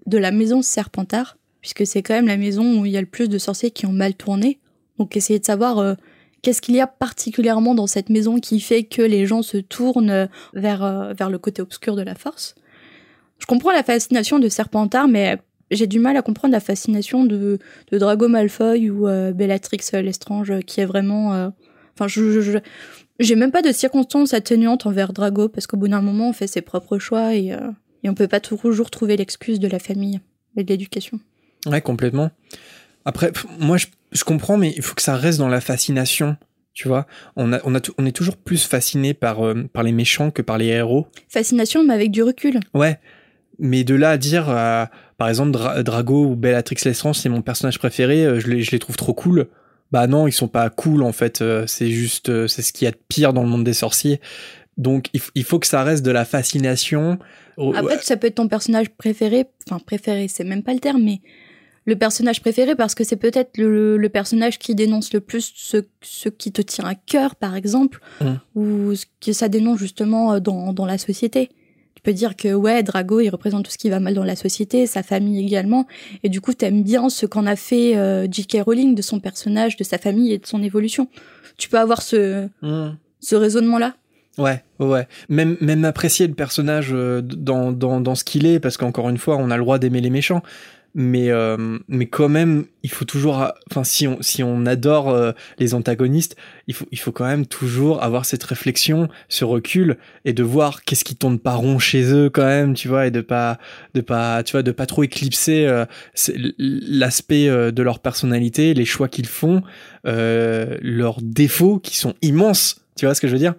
[0.06, 3.06] de la maison Serpentard, puisque c'est quand même la maison où il y a le
[3.06, 4.58] plus de sorciers qui ont mal tourné.
[4.98, 5.94] Donc essayer de savoir euh,
[6.42, 10.28] qu'est-ce qu'il y a particulièrement dans cette maison qui fait que les gens se tournent
[10.54, 12.54] vers, euh, vers le côté obscur de la force.
[13.38, 15.38] Je comprends la fascination de Serpentard, mais
[15.72, 17.58] j'ai du mal à comprendre la fascination de,
[17.90, 21.34] de Drago Malfoy ou euh, Bellatrix Lestrange, qui est vraiment...
[21.34, 21.48] euh,
[21.94, 22.58] Enfin, je,
[23.20, 26.46] j'ai même pas de circonstances atténuantes envers Drago, parce qu'au bout d'un moment, on fait
[26.46, 27.70] ses propres choix et, euh,
[28.02, 30.18] et on peut pas toujours trouver l'excuse de la famille
[30.56, 31.20] et de l'éducation.
[31.66, 32.30] Ouais, complètement.
[33.04, 36.38] Après, moi, je, je comprends, mais il faut que ça reste dans la fascination.
[36.72, 37.06] Tu vois,
[37.36, 40.40] on, a, on, a, on est toujours plus fasciné par, euh, par les méchants que
[40.40, 41.06] par les héros.
[41.28, 42.58] Fascination, mais avec du recul.
[42.72, 42.98] Ouais,
[43.62, 44.84] mais de là à dire, euh,
[45.16, 48.70] par exemple, Dra- Drago ou Bellatrix Lestrange, c'est mon personnage préféré, euh, je les, je
[48.72, 49.46] les trouve trop cool.
[49.90, 51.40] Bah non, ils sont pas cool en fait.
[51.42, 53.72] euh, c'est juste, euh, c'est ce qu'il y a de pire dans le monde des
[53.74, 54.20] sorciers.
[54.78, 57.18] Donc il, il faut que ça reste de la fascination.
[57.56, 59.46] Oh, Après, ça peut être ton personnage préféré.
[59.66, 61.20] Enfin, préféré, c'est même pas le terme, mais
[61.84, 65.78] le personnage préféré parce que c'est peut-être le, le personnage qui dénonce le plus ce,
[66.00, 68.32] ce qui te tient à cœur, par exemple, Mm.
[68.54, 71.50] ou ce que ça dénonce justement dans, dans la société.
[72.04, 74.34] Tu peux dire que ouais, Drago, il représente tout ce qui va mal dans la
[74.34, 75.86] société, sa famille également,
[76.24, 78.58] et du coup, t'aimes bien ce qu'en a fait euh, J.K.
[78.66, 81.06] Rowling de son personnage, de sa famille et de son évolution.
[81.58, 82.96] Tu peux avoir ce, Hmm.
[83.20, 83.94] ce raisonnement-là?
[84.36, 85.06] Ouais, ouais, ouais.
[85.28, 89.18] Même, même apprécier le personnage euh, dans, dans, dans ce qu'il est, parce qu'encore une
[89.18, 90.42] fois, on a le droit d'aimer les méchants.
[90.94, 95.32] Mais, euh, mais quand même, il faut toujours, enfin, si on, si on adore euh,
[95.58, 96.36] les antagonistes,
[96.66, 100.84] il faut, il faut quand même toujours avoir cette réflexion, ce recul, et de voir
[100.84, 103.58] qu'est-ce qui tourne pas rond chez eux quand même, tu vois, et de pas,
[103.94, 105.86] de pas, tu vois, de pas trop éclipser euh,
[106.58, 109.62] l'aspect euh, de leur personnalité, les choix qu'ils font,
[110.06, 112.80] euh, leurs défauts qui sont immenses.
[112.96, 113.54] Tu vois ce que je veux dire?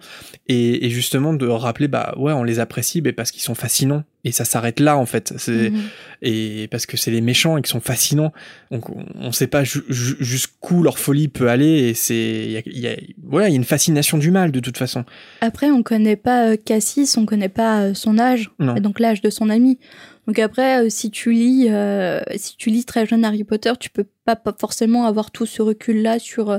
[0.46, 4.04] Et, et justement de rappeler bah ouais on les apprécie mais parce qu'ils sont fascinants
[4.24, 5.82] et ça s'arrête là en fait c'est Mhm.
[6.22, 8.32] et parce que c'est les méchants et qu'ils sont fascinants
[8.70, 12.14] donc on, on sait pas ju- ju- jusqu'où leur folie peut aller et c'est
[12.46, 14.60] il y a, il y a- voilà il y a une fascination du mal de
[14.60, 15.04] toute façon
[15.40, 18.74] Après, on connaît pas euh, Cassis, on connaît pas euh, son âge, Non.
[18.74, 19.78] donc l'âge de son ami.
[20.26, 23.90] Donc après, euh, si tu lis, euh, si tu lis très jeune Harry Potter, tu
[23.90, 26.58] peux pas, pas forcément avoir tout ce recul-là sur euh,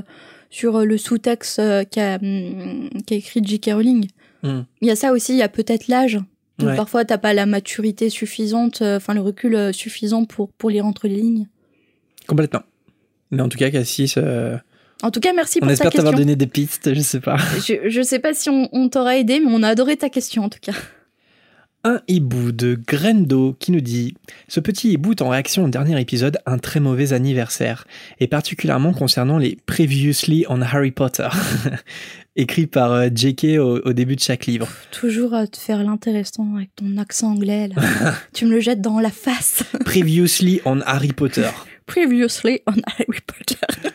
[0.50, 1.60] sur euh, le sous-texte
[1.90, 3.70] qu'a hum, qu'a écrit J.K.
[3.72, 4.06] Rowling.
[4.44, 4.62] Hmm.
[4.82, 6.18] Il y a ça aussi, il y a peut-être l'âge.
[6.58, 6.76] Donc Ouais.
[6.76, 10.86] parfois, t'as pas la maturité suffisante, euh, enfin le recul euh, suffisant pour pour lire
[10.86, 11.46] entre les lignes.
[12.26, 12.62] complètement
[13.30, 14.56] mais en tout cas Cassis euh,
[15.02, 16.24] En tout cas, merci on pour ta espère t'avoir question.
[16.24, 17.36] donné des pistes je sais pas
[17.66, 20.44] Je, je sais pas si on, on t'aura aidé, mais on a adoré ta question
[20.44, 20.72] en tout cas.
[21.86, 24.16] Un hibou de Grendo qui nous dit
[24.48, 27.86] Ce petit hibou est en réaction au dernier épisode Un très mauvais anniversaire,
[28.18, 31.28] et particulièrement concernant les Previously on Harry Potter,
[32.36, 33.60] écrit par euh, J.K.
[33.60, 34.66] au, au début de chaque livre.
[34.90, 37.68] Toujours à te faire l'intéressant avec ton accent anglais.
[37.68, 38.14] Là.
[38.34, 39.62] tu me le jettes dans la face.
[39.84, 41.50] Previously on Harry Potter.
[41.86, 43.92] Previously on Harry Potter.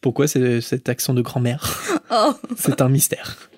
[0.00, 2.00] Pourquoi c'est cet accent de grand-mère?
[2.10, 2.32] Oh.
[2.56, 3.50] C'est un mystère.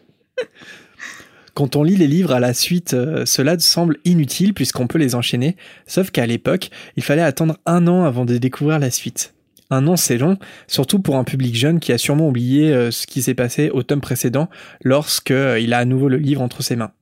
[1.57, 5.15] Quand on lit les livres à la suite, euh, cela semble inutile puisqu'on peut les
[5.15, 9.33] enchaîner, sauf qu'à l'époque, il fallait attendre un an avant de découvrir la suite.
[9.71, 10.37] Un an, c'est long,
[10.67, 13.83] surtout pour un public jeune qui a sûrement oublié euh, ce qui s'est passé au
[13.83, 14.51] tome précédent
[14.85, 16.93] lorsque euh, a à nouveau le livre entre ses mains.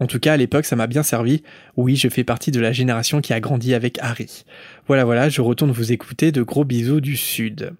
[0.00, 1.42] En tout cas, à l'époque, ça m'a bien servi.
[1.78, 4.44] Oui, je fais partie de la génération qui a grandi avec Harry.
[4.86, 6.30] Voilà, voilà, je retourne vous écouter.
[6.30, 7.72] De gros bisous du Sud.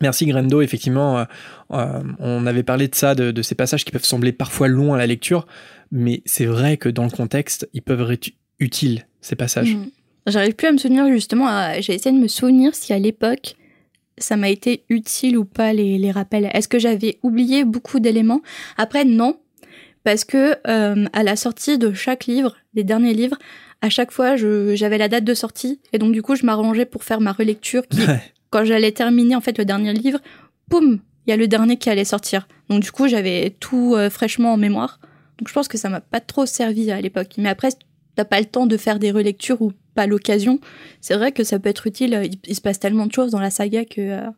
[0.00, 1.24] Merci Grendo, effectivement, euh,
[1.72, 4.92] euh, on avait parlé de ça, de, de ces passages qui peuvent sembler parfois longs
[4.94, 5.46] à la lecture,
[5.90, 8.30] mais c'est vrai que dans le contexte, ils peuvent être
[8.60, 9.74] utiles, ces passages.
[9.74, 9.86] Hmm.
[10.26, 11.46] J'arrive plus à me souvenir justement.
[11.46, 13.54] à- J'ai essayé de me souvenir si à l'époque
[14.18, 16.50] ça m'a été utile ou pas les, les rappels.
[16.52, 18.40] Est-ce que j'avais oublié beaucoup d'éléments?
[18.78, 19.38] Après non,
[20.04, 23.36] parce que euh, à la sortie de chaque livre, les derniers livres,
[23.82, 27.04] à chaque fois j'avais la date de sortie et donc du coup je m'arrangeais pour
[27.04, 28.20] faire ma relecture qui Ouais.
[28.50, 30.20] Quand j'allais terminer en fait le dernier livre,
[30.68, 32.48] boum, il y a le dernier qui allait sortir.
[32.68, 35.00] Donc du coup, j'avais tout euh, fraîchement en mémoire.
[35.38, 37.34] Donc je pense que ça m'a pas trop servi à l'époque.
[37.38, 37.68] Mais après,
[38.14, 40.60] t'as pas le temps de faire des relectures ou pas l'occasion,
[41.00, 42.20] c'est vrai que ça peut être utile.
[42.24, 44.30] Il, il se passe tellement de choses dans la saga que, euh,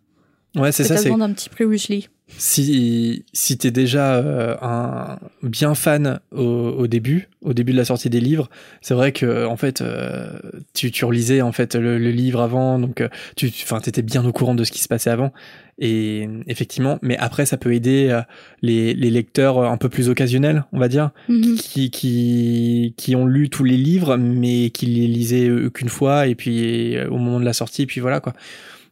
[0.57, 2.09] Ouais, c'est ça, c'est besoin d'un petit previously.
[2.37, 7.85] Si, si t'es déjà euh, un bien fan au, au, début, au début de la
[7.85, 8.49] sortie des livres,
[8.83, 10.39] c'est vrai que en fait, euh,
[10.75, 14.25] tu, tu relisais en fait le, le livre avant, donc euh, tu, enfin, t'étais bien
[14.25, 15.33] au courant de ce qui se passait avant.
[15.81, 18.21] Et effectivement, mais après, ça peut aider euh,
[18.63, 21.57] les, les lecteurs un peu plus occasionnels, on va dire, Mhm.
[21.57, 26.27] qui, qui, qui ont lu tous les livres, mais qui les lisaient euh, qu'une fois,
[26.27, 28.33] et puis euh, au moment de la sortie, puis voilà quoi.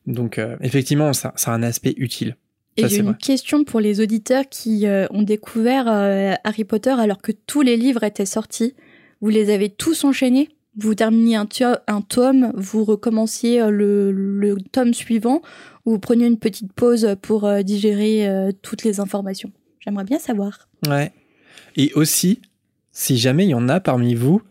[0.06, 2.36] Donc euh, effectivement, ça, ça a un aspect utile.
[2.76, 3.16] Et j'ai une vrai.
[3.20, 7.76] question pour les auditeurs qui euh, ont découvert euh, Harry Potter alors que tous les
[7.76, 8.74] livres étaient sortis.
[9.20, 10.50] Vous les avez tous enchaînés?
[10.78, 11.46] Vous terminiez un,
[12.02, 15.40] tome, vous recommenciez euh, le, le tome suivant
[15.86, 18.28] ou vous preniez une petite pause pour euh, digérer
[18.60, 19.50] toutes les informations?
[19.80, 20.68] J'aimerais bien savoir.
[20.86, 21.12] Ouais.
[21.76, 22.42] Et aussi,
[22.92, 24.42] si jamais il y en a parmi vous,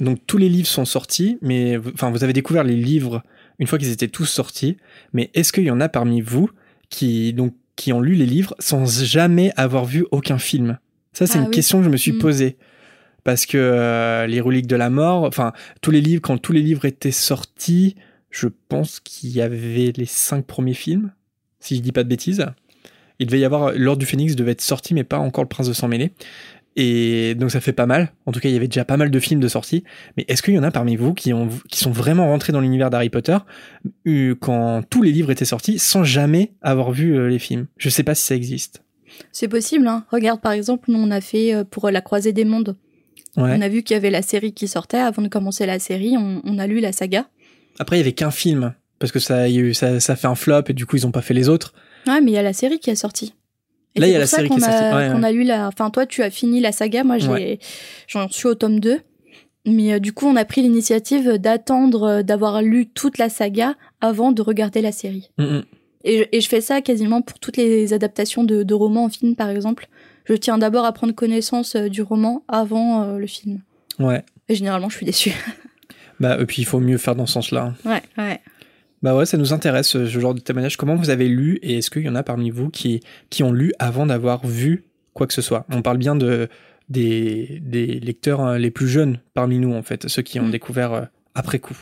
[0.00, 3.22] donc tous les livres sont sortis, mais enfin vous avez découvert les livres
[3.58, 4.76] une fois qu'ils étaient tous sortis,
[5.12, 6.50] mais est-ce qu'il y en a parmi vous
[6.88, 10.78] qui donc qui ont lu les livres sans jamais avoir vu aucun film
[11.12, 11.54] Ça c'est Ah une oui.
[11.54, 12.18] question que je me suis Mm.
[12.18, 12.56] posée
[13.24, 16.62] parce que euh, les reliques de la mort, enfin tous les livres quand tous les
[16.62, 17.96] livres étaient sortis,
[18.30, 21.12] je pense qu'il y avait les cinq premiers films,
[21.58, 22.44] si je dis pas de bêtises.
[23.18, 25.68] Il devait y avoir l'ordre du Phénix devait être sorti, mais pas encore le Prince
[25.68, 26.12] de sang mêlé.
[26.76, 28.12] Et donc ça fait pas mal.
[28.26, 29.84] En tout cas, il y avait déjà pas mal de films de sortie.
[30.16, 32.60] Mais est-ce qu'il y en a parmi vous qui, ont, qui sont vraiment rentrés dans
[32.60, 33.36] l'univers d'Harry Potter
[34.06, 37.66] euh, quand tous les livres étaient sortis sans jamais avoir vu euh, les films?
[37.76, 38.82] Je sais pas si ça existe.
[39.32, 40.04] C'est possible, hein.
[40.10, 42.76] Regarde, par exemple, nous, on a fait euh, pour La Croisée des Mondes.
[43.36, 43.52] Ouais.
[43.56, 44.98] On a vu qu'il y avait la série qui sortait.
[44.98, 47.28] Avant de commencer la série, on, on a lu la saga.
[47.78, 50.14] Après, il y avait qu'un film parce que ça, il y a eu, ça, ça
[50.14, 51.74] fait un flop et du coup ils ont pas fait les autres.
[52.06, 53.34] Ouais, mais il y a la série qui est sortie.
[53.96, 54.96] Et Là, c'est il y a pour la ça série qu'on qui est a-.
[54.96, 55.28] Ouais, qu'on ouais.
[55.28, 55.66] a lu la.
[55.68, 57.02] Enfin, toi, tu as fini la saga.
[57.04, 57.58] Moi, j'ai, Ouais.
[58.06, 59.00] j'en suis au tome 2.
[59.66, 63.74] Mais euh, du coup, on a pris l'initiative d'attendre euh, d'avoir lu toute la saga
[64.00, 65.30] avant de regarder la série.
[65.38, 65.62] Mm, mm.
[66.04, 69.08] Et je, et je fais ça quasiment pour toutes les adaptations de, de romans en
[69.10, 69.88] film, par exemple.
[70.24, 73.60] Je tiens d'abord à prendre connaissance euh, du roman avant le film.
[73.98, 74.22] Ouais.
[74.48, 75.32] Et généralement, je suis déçue.
[76.20, 77.72] Bah, et puis il faut mieux faire dans ce sens-là.
[77.86, 78.40] ouais, ouais.
[79.02, 80.76] Bah ouais, ça nous intéresse ce ce genre de témoignage.
[80.76, 83.52] Comment vous avez lu et est-ce qu'il y en a parmi vous qui, qui ont
[83.52, 84.84] lu avant d'avoir vu
[85.14, 85.64] quoi que ce soit?
[85.70, 86.48] On parle bien de
[86.90, 90.50] des, des lecteurs euh, les plus jeunes parmi nous en fait, ceux qui ont Mm.
[90.50, 91.02] découvert euh,
[91.34, 91.78] après coup.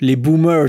[0.00, 0.66] Les boomers.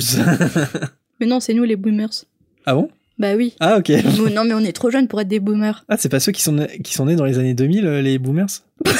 [1.19, 2.25] Mais non, c'est nous les boomers.
[2.65, 2.89] ah bon?
[3.17, 3.55] Bah oui.
[3.59, 3.89] Ah ok.
[4.17, 5.85] Nous, non, mais on est trop jeunes pour être des boomers.
[5.89, 8.01] Ah c'est pas ceux qui sont nés- qui sont nés dans les années 2000 euh,
[8.01, 8.47] les boomers?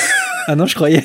[0.47, 1.03] Ah non, je croyais.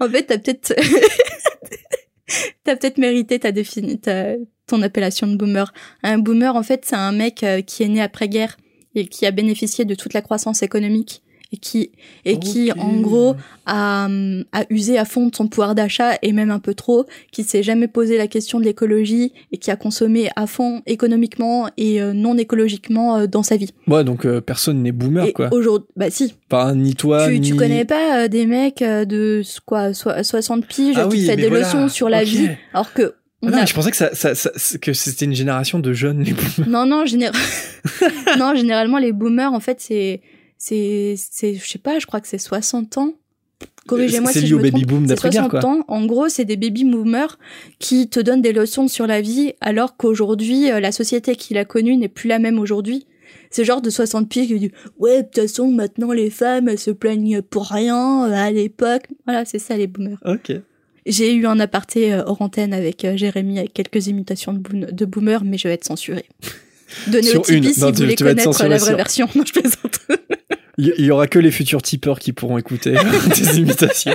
[0.00, 0.74] En fait, t'as peut-être,
[2.64, 4.34] t'as peut-être mérité ta défini, ta-
[4.76, 5.72] ton appellation de boomer.
[6.02, 8.56] Un boomer, en fait, c'est un mec euh, qui est né après-guerre
[8.94, 11.22] et qui a bénéficié de toute la croissance économique
[11.54, 11.90] et qui,
[12.24, 13.34] et qui, en gros,
[13.66, 17.04] a, hum, a usé à fond de son pouvoir d'achat et même un peu trop,
[17.30, 21.68] qui s'est jamais posé la question de l'écologie et qui a consommé à fond économiquement
[21.76, 23.68] et euh, non écologiquement euh, dans sa vie.
[23.86, 25.50] Ouais, donc euh, personne n'est boomer et quoi.
[25.52, 29.04] aujourd'hui, bah si, Enfin, ni toi tu, ni tu connais pas euh, des mecs euh,
[29.04, 31.66] de quoi so- 60 piges Ah qui oui, mais des voilà.
[31.66, 34.14] leçons sur la vie alors que Ah on non, a- mais je pensais que ça,
[34.14, 36.68] ça- ça- que c'était une génération de jeunes les boomers.
[36.68, 37.04] non non
[38.38, 40.20] non généralement les boomers en fait c'est
[40.58, 43.14] c'est c'est je sais pas je crois que c'est 60 ans
[43.86, 44.86] corrigez-moi C'est si lié je au me baby trompe.
[44.90, 45.70] boom C'est d'après-guerre, 60 quoi.
[45.70, 47.38] ans en gros c'est des baby boomers
[47.80, 51.64] qui te donnent des leçons sur la vie alors qu'aujourd'hui euh, la société qu'il a
[51.64, 53.06] connue n'est plus la même aujourd'hui
[53.50, 56.78] c'est genre de 60 piges qui dit ouais de toute façon maintenant les femmes elles
[56.78, 60.52] se plaignent pour rien euh, à l'époque voilà c'est ça les boomers Ok.
[61.06, 64.90] J'ai eu un aparté euh, hors antenne avec euh, Jérémy avec quelques imitations de, boom-
[64.90, 66.26] de boomer, mais je vais être censurée.
[67.08, 67.72] Donnez Sur au Tipeee une.
[67.72, 69.28] si Non, vous tu- voulez tu connaître la vraie sur- version.
[69.34, 69.98] Non, je plaisante.
[70.78, 72.94] Il il y aura que les futurs tipeurs qui pourront écouter
[73.34, 74.14] tes imitations.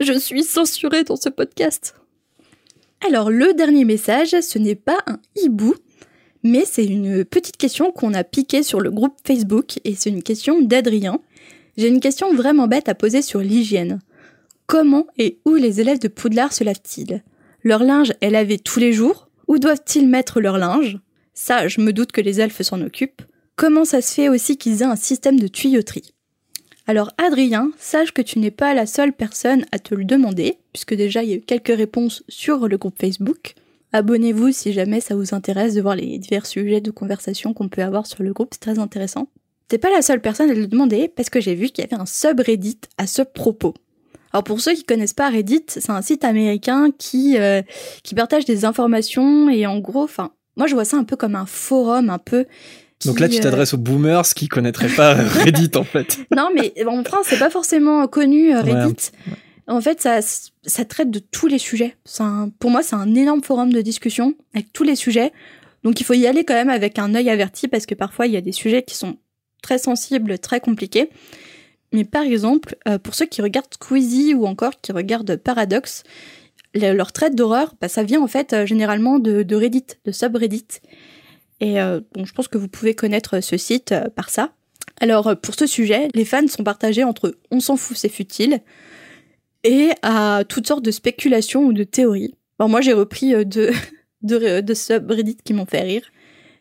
[0.00, 1.94] Je suis censurée dans ce podcast.
[3.06, 5.74] Alors, le dernier message, ce n'est pas un hibou,
[6.42, 10.22] mais c'est une petite question qu'on a piquée sur le groupe Facebook, et c'est une
[10.22, 11.20] question d'Adrien.
[11.76, 14.00] J'ai une question vraiment bête à poser sur l'hygiène.
[14.66, 17.22] Comment et où les élèves de Poudlard se lavent-ils?
[17.62, 19.28] Leur linge est lavé tous les jours?
[19.46, 20.98] Où doivent-ils mettre leur linge?
[21.34, 23.22] Ça, je me doute que les elfes s'en occupent.
[23.56, 26.14] Comment ça se fait aussi qu'ils aient un système de tuyauterie?
[26.86, 30.94] Alors Adrien, sache que tu n'es pas la seule personne à te le demander, puisque
[30.94, 33.54] déjà il y a eu quelques réponses sur le groupe Facebook.
[33.92, 37.82] Abonnez-vous si jamais ça vous intéresse de voir les divers sujets de conversation qu'on peut
[37.82, 39.28] avoir sur le groupe, c'est très intéressant.
[39.68, 42.00] T'es pas la seule personne à le demander, parce que j'ai vu qu'il y avait
[42.00, 43.74] un subreddit à ce propos.
[44.34, 47.62] Alors pour ceux qui connaissent pas Reddit, c'est un site américain qui, euh,
[48.02, 51.36] qui partage des informations et en gros, enfin, moi je vois ça un peu comme
[51.36, 52.44] un forum, un peu...
[53.04, 55.14] Donc là, tu euh, t'adresses aux boomers qui connaîtraient pas
[55.44, 56.18] Reddit en fait.
[56.34, 59.10] non, mais en France, c'est pas forcément connu, euh, Ouais, Reddit.
[59.68, 61.94] En fait, ça, ça traite de tous les sujets.
[62.18, 65.32] Un- pour moi, c'est un énorme forum de discussion avec tous les sujets.
[65.84, 68.32] Donc il faut y aller quand même avec un œil averti parce que parfois il
[68.32, 69.16] y a des sujets qui sont
[69.62, 71.08] très sensibles, très compliqués.
[71.94, 76.02] Mais par exemple, euh, pour ceux qui regardent Squeezie ou encore qui regardent Paradox,
[76.74, 80.10] le- leur traite d'horreur, bah, ça vient en fait euh, généralement de, de Reddit, de
[80.10, 80.66] subreddit.
[81.60, 84.52] Et euh, je pense que vous pouvez connaître ce site euh, par ça.
[85.00, 88.60] Alors pour ce sujet, les fans sont partagés entre on s'en fout, c'est futile,
[89.62, 92.34] et à toutes sortes de spéculations ou de théories.
[92.58, 93.70] Bon, moi j'ai repris deux,
[94.22, 96.02] deux, deux subreddits qui m'ont fait rire.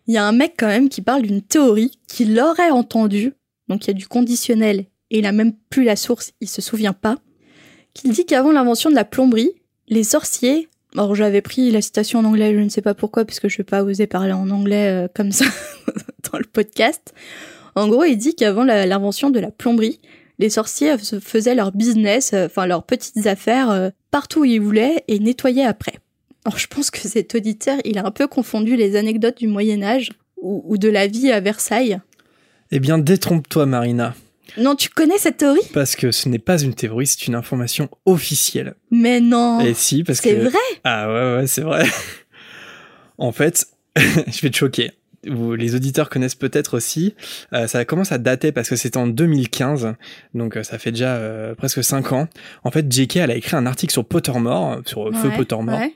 [0.07, 3.33] Il y a un mec quand même qui parle d'une théorie qu'il aurait entendue,
[3.67, 4.85] donc il y a du conditionnel
[5.19, 7.17] il a même plus la source, il se souvient pas,
[7.93, 9.51] qui dit qu'avant l'invention de la plomberie,
[9.87, 13.39] les sorciers, alors j'avais pris la citation en anglais, je ne sais pas pourquoi, parce
[13.39, 15.45] que je vais pas oser parler en anglais euh, comme ça
[16.31, 17.13] dans le podcast.
[17.75, 19.99] En gros, il dit qu'avant l'invention de la plomberie,
[20.39, 25.03] les sorciers faisaient leur business, euh, enfin leurs petites affaires euh, partout où ils voulaient
[25.07, 25.93] et nettoyaient après.
[26.45, 29.81] Alors je pense que cet auditeur, il a un peu confondu les anecdotes du Moyen
[29.81, 30.11] Âge
[30.41, 31.99] ou, ou de la vie à Versailles.
[32.71, 34.15] Eh bien, détrompe-toi, Marina,
[34.57, 35.61] Non, tu connais cette théorie?
[35.73, 38.75] Parce que ce n'est pas une théorie, c'est une information officielle.
[38.91, 40.29] Mais non Et si, parce que...
[40.29, 41.85] C'est vrai Ah ouais, ouais, c'est vrai.
[43.17, 43.65] en fait,
[43.95, 44.91] je vais te choquer.
[45.25, 47.15] Vous, les auditeurs connaissent peut-être aussi.
[47.53, 49.93] Euh, ça commence à dater parce que c'était en 2015,
[50.33, 52.27] donc euh, ça fait déjà euh, presque 5 ans.
[52.65, 53.15] En fait, J.K.
[53.17, 55.93] elle a écrit un article sur Pottermore, sur Feu Pottermore, ouais.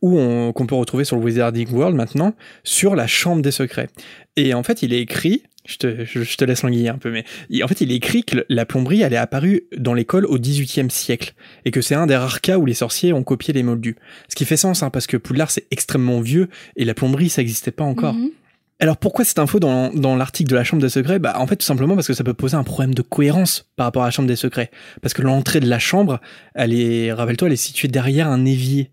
[0.00, 2.32] où on- qu'on peut retrouver sur le Wizarding World maintenant,
[2.64, 3.90] sur la Chambre des Secrets.
[4.36, 7.10] Et en fait, il est écrit, je te, je, je te laisse languiller un peu,
[7.10, 7.24] mais
[7.62, 11.34] en fait, il écrit que la plomberie, elle est apparue dans l'école au XVIIIe siècle,
[11.64, 13.96] et que c'est un des rares cas où les sorciers ont copié les moldus.
[14.28, 17.42] Ce qui fait sens, hein, parce que Poudlard, c'est extrêmement vieux, et la plomberie, ça
[17.42, 18.14] n'existait pas encore.
[18.14, 18.30] Mhm.
[18.78, 21.18] Alors pourquoi cette info dans, dans l'article de la Chambre des Secrets?
[21.18, 23.86] Bah en fait tout simplement parce que ça peut poser un problème de cohérence par
[23.86, 24.70] rapport à la Chambre des Secrets.
[25.00, 26.20] Parce que l'entrée de la chambre,
[26.54, 28.90] elle est, rappelle-toi, elle est située derrière un évier.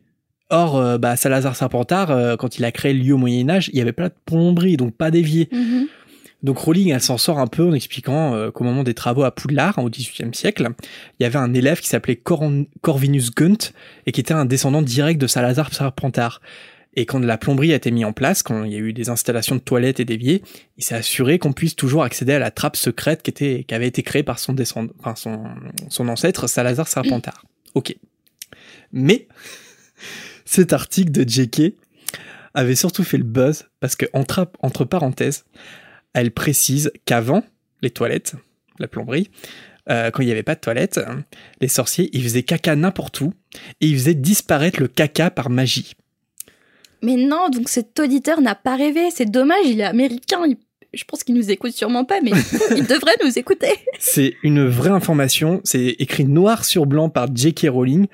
[0.49, 3.69] Or, euh, bah, Salazar Serpentard, euh, quand il a créé le lieu au Moyen Âge,
[3.73, 5.49] il n'y avait pas de plomberie, donc pas d'évier.
[5.51, 5.87] Mhm.
[6.43, 9.31] Donc Rowling, elle s'en sort un peu en expliquant euh, qu'au moment des travaux à
[9.31, 10.67] Poudlard, hein, au XVIIIe siècle,
[11.19, 13.71] il y avait un élève qui s'appelait Corvinus Gunt
[14.05, 16.41] et qui était un descendant direct de Salazar Serpentard.
[16.95, 19.09] Et quand la plomberie a été mise en place, quand il y a eu des
[19.09, 20.43] installations de toilettes et d'éviers,
[20.77, 23.87] il s'est assuré qu'on puisse toujours accéder à la trappe secrète qui, était, qui avait
[23.87, 25.43] été créée par son, descendant, enfin son,
[25.89, 27.45] son ancêtre Salazar Serpentard.
[27.73, 27.95] Ok.
[28.91, 29.27] Mais
[30.45, 31.73] cet article de JK
[32.53, 35.45] avait surtout fait le buzz parce que entre, entre parenthèses,
[36.13, 37.43] elle précise qu'avant
[37.81, 38.33] les toilettes,
[38.79, 39.29] la plomberie,
[39.89, 41.23] euh, quand il n'y avait pas de toilettes, hein,
[41.61, 43.33] les sorciers ils faisaient caca n'importe où
[43.81, 45.93] et ils faisaient disparaître le caca par magie.
[47.01, 49.11] Mais non, donc cet auditeur n'a pas rêvé.
[49.11, 50.39] C'est dommage, il est américain.
[50.47, 50.55] il-
[50.93, 52.31] Je pense qu'il nous écoute sûrement pas, mais
[52.77, 53.73] il devrait nous écouter.
[53.99, 57.67] C'est une vraie information, c'est écrit noir sur blanc par J.K.
[57.69, 58.05] Rowling.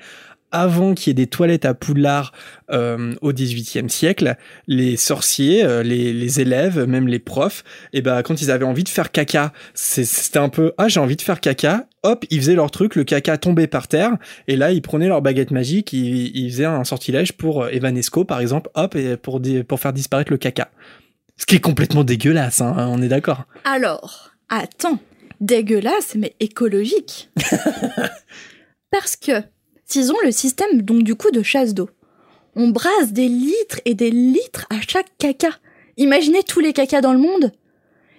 [0.52, 2.32] Avant qu'il y ait des toilettes à Poudlard
[2.70, 4.36] euh, au XVIIIe siècle,
[4.66, 8.84] les sorciers, euh, les, les élèves, même les profs, et ben quand ils avaient envie
[8.84, 12.40] de faire caca, c'est- c'était un peu ah j'ai envie de faire caca, hop ils
[12.40, 14.16] faisaient leur truc, le caca tombait par terre,
[14.48, 18.24] et là ils prenaient leur baguette magique, ils, ils faisaient un sortilège pour euh, Evanesco
[18.24, 20.70] par exemple, hop et pour pour faire disparaître le caca.
[21.36, 23.44] Ce qui est complètement dégueulasse, hein, on est d'accord.
[23.64, 24.98] Alors, attends,
[25.40, 27.30] dégueulasse, mais écologique.
[28.90, 29.42] Parce que,
[29.98, 31.90] ont le système, donc du coup, de chasse d'eau,
[32.56, 35.50] on brasse des litres et des litres à chaque caca.
[35.96, 37.52] Imaginez tous les cacas dans le monde.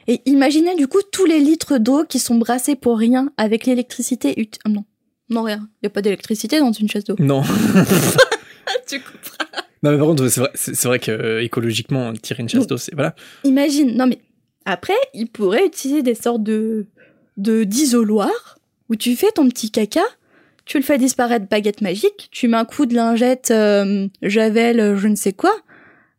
[0.07, 4.39] Et imaginez du coup tous les litres d'eau qui sont brassés pour rien avec l'électricité
[4.39, 4.49] ut...
[4.65, 4.83] oh non,
[5.29, 5.69] non rien.
[5.81, 7.15] Il y a pas d'électricité dans une chasse d'eau.
[7.19, 7.43] Non.
[8.87, 9.45] tu comprends?
[9.83, 10.51] Non mais par contre c'est vrai,
[10.85, 13.15] vrai que euh, écologiquement tirer une chasse d'eau c'est voilà.
[13.43, 14.19] Imagine, non mais
[14.65, 16.87] après, ils pourraient utiliser des sortes de
[17.37, 18.59] de d'isoloirs
[18.89, 20.03] où tu fais ton petit caca,
[20.71, 24.95] tu le fais disparaître baguette magique, tu mets un coup de lingette euh, javel, euh,
[24.95, 25.53] je ne sais quoi,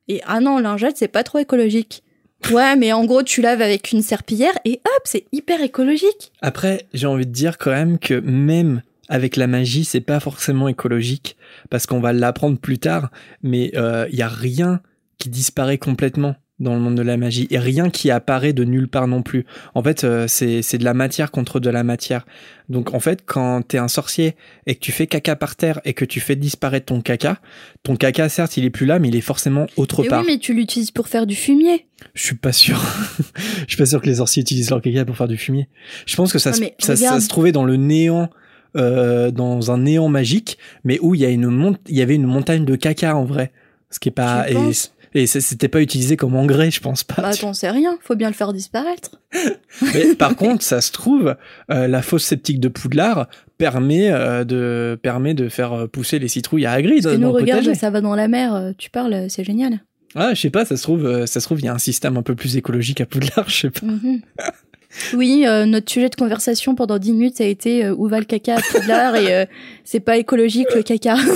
[0.09, 2.03] et ah non, lingette c'est pas trop écologique.
[2.51, 6.33] Ouais, mais en gros tu laves avec une serpillière et hop, c'est hyper écologique.
[6.43, 10.69] Après j'ai envie de dire quand même que même avec la magie c'est pas forcément
[10.69, 11.39] écologique
[11.71, 13.11] parce qu'on va l'apprendre plus tard
[13.43, 14.83] mais il y a rien
[15.17, 18.89] qui disparaît complètement dans le monde de la magie et rien qui apparaît de nulle
[18.89, 19.45] part non plus.
[19.75, 22.25] En fait, euh, c'est c'est de la matière contre de la matière.
[22.69, 24.37] Donc en fait, quand t'es un sorcier
[24.67, 27.39] et que tu fais caca par terre et que tu fais disparaître ton caca,
[27.83, 30.21] ton caca certes il est plus là mais il est forcément autre part.
[30.21, 31.87] oui, mais tu l'utilises pour faire du fumier.
[32.15, 32.81] Je suis pas sûr.
[33.37, 35.69] je suis pas sûr que les sorciers utilisent leur caca pour faire du fumier.
[36.07, 38.31] Je pense que ça, se- ça, se trouvait dans le néant,
[38.77, 42.27] euh, dans un néant magique, mais où il y a une il y avait une
[42.27, 43.53] montagne de caca en vrai.
[43.91, 47.05] Ce qui est pas Tu et, penses et c'était pas utilisé comme engrais, je pense
[47.05, 47.21] pas.
[47.21, 49.21] Bah t'en sais rien, faut bien le faire disparaître.
[49.95, 51.37] Mais par contre, ça se trouve,
[51.71, 56.29] euh, la fosse sceptique de Poudlard permet euh, de permet de faire euh, pousser les
[56.29, 57.79] citrouilles à Hagrid Et dans nous le regarde, potager.
[57.79, 59.81] ça va dans la mer, tu parles, c'est génial.
[60.15, 62.17] Ah, je sais pas, ça se trouve, ça se trouve, il y a un système
[62.17, 63.87] un peu plus écologique à Poudlard, je sais pas.
[63.87, 64.21] Mhm.
[65.15, 68.25] Oui, euh, notre sujet de conversation pendant 10 minutes a été euh, où va le
[68.25, 69.47] caca à Poudlard et euh,
[69.85, 71.17] c'est pas écologique le caca.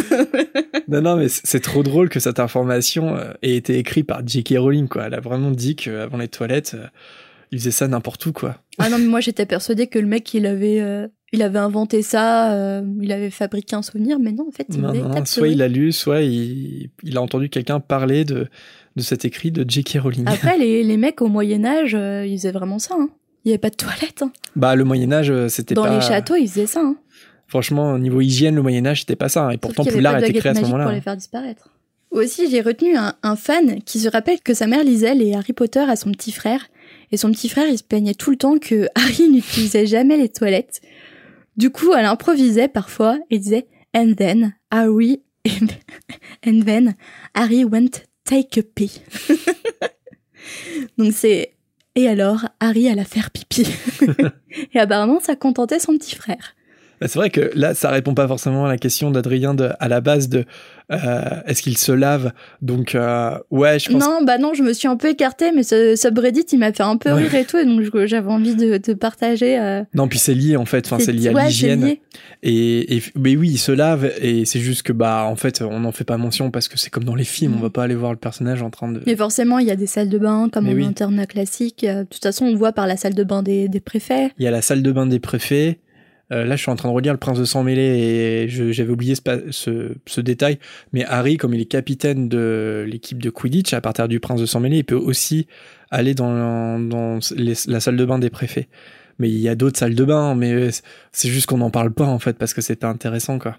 [0.88, 4.54] Non, non, mais c'est trop drôle que cette information ait été écrite par J.K.
[4.56, 5.06] Rowling, quoi.
[5.06, 6.76] Elle a vraiment dit qu'avant les toilettes,
[7.50, 8.62] il faisait ça n'importe où, quoi.
[8.78, 10.80] ah non, mais moi j'étais persuadée que le mec il avait
[11.32, 14.92] il avait inventé ça, il avait fabriqué un souvenir, mais non en fait une Non,
[14.94, 18.46] non, soit il a lu, soit il, il a entendu quelqu'un parler de,
[18.96, 19.98] de cet écrit de J.K.
[20.02, 20.24] Rowling.
[20.26, 22.94] Après les, les mecs au Moyen Âge euh, ils faisaient vraiment ça.
[22.98, 23.10] Hein.
[23.46, 24.22] Il y avait pas de toilettes.
[24.22, 24.32] Hein.
[24.56, 25.94] Bah, le Moyen-Âge, euh, c'était Dans pas.
[25.94, 26.80] les châteaux ils faisaient ça.
[26.80, 26.96] Hein.
[27.46, 29.44] Franchement, au niveau hygiène, le Moyen-Âge, c'était pas ça.
[29.44, 29.50] hein.
[29.50, 30.84] Et pourtant, pas a été créé à ce moment-là.
[30.84, 31.68] pour les faire disparaître.
[32.10, 35.52] Aussi, j'ai retenu un, un fan qui se rappelle que sa mère lisait les Harry
[35.52, 36.66] Potter à son petit frère.
[37.12, 40.28] Et son petit frère, il se plaignait tout le temps que Harry n'utilisait jamais les
[40.28, 40.80] toilettes.
[41.56, 43.66] Du coup, elle improvisait parfois et disait
[43.96, 45.22] And then Harry
[46.44, 46.96] and then
[47.34, 49.00] Harry went take a pee.
[50.98, 51.52] Donc c'est
[51.96, 53.66] et alors Harry alla faire pipi.
[54.74, 56.54] et apparemment, ça contentait son petit frère.
[57.00, 60.00] Bah, c'est vrai que là, ça répond pas forcément à la question d'Adrien à la
[60.00, 60.44] base de
[60.92, 62.32] euh, est-ce qu'il se lave?
[62.62, 64.00] Donc, euh, ouais, je pense.
[64.02, 66.82] Non, bah non, je me suis un peu écartée, mais ce subreddit, il m'a fait
[66.82, 67.22] un peu Ouais.
[67.24, 69.58] rire et tout, et donc j'avais envie de, de partager.
[69.58, 70.86] euh, Non, puis c'est lié en fait.
[70.86, 71.96] Enfin, c'est lié à ouais, l'hygiène.
[72.42, 75.80] Et, et mais oui, il se lave et c'est juste que bah en fait, on
[75.80, 77.52] n'en fait pas mention parce que c'est comme dans les films.
[77.52, 77.56] Mm.
[77.58, 79.02] On va pas aller voir le personnage en train de.
[79.06, 80.84] Mais forcément, il y a des salles de bain, comme Mais en oui.
[80.84, 81.84] internat classique.
[81.84, 84.30] Euh, De toute façon, on voit par la salle de bain des, des préfets.
[84.38, 85.78] Il y a la salle de bain des préfets.
[86.32, 88.90] Euh, là, je suis en train de relire Le Prince de Sang Mêlé et j'avais
[88.90, 90.58] oublié ce, détail.
[90.92, 94.46] Mais Harry, comme il est capitaine de l'équipe de Quidditch à partir du Prince de
[94.46, 95.46] Sang Mêlé, il peut aussi
[95.90, 96.78] aller dans,
[97.36, 98.68] la salle de bain des préfets.
[99.18, 100.68] Mais il y a d'autres salles de bain, mais
[101.12, 103.56] c'est juste qu'on n'en parle pas en fait parce que c'est intéressant quoi.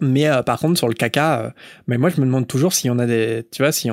[0.00, 1.50] Mais euh, par contre sur le caca, euh,
[1.86, 3.92] mais moi je me demande toujours s'il y en a des, tu vois, s'il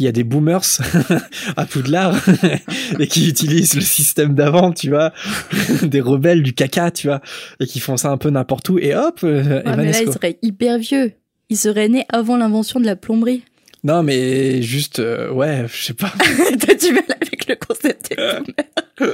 [0.00, 0.80] y, a des boomers
[1.56, 2.16] à Poudlard
[2.98, 5.12] et qui utilisent le système d'avant, tu vois,
[5.82, 7.20] des rebelles du caca, tu vois,
[7.60, 10.04] et qui font ça un peu n'importe où et hop, euh, Ouais, mais là, Evanesco.
[10.06, 11.12] il serait hyper vieux.
[11.48, 13.42] Il serait né avant l'invention de la plomberie.
[13.84, 16.12] Non mais juste, euh, ouais, je sais pas.
[16.60, 18.10] T'as du mal avec le concept.
[18.10, 19.06] des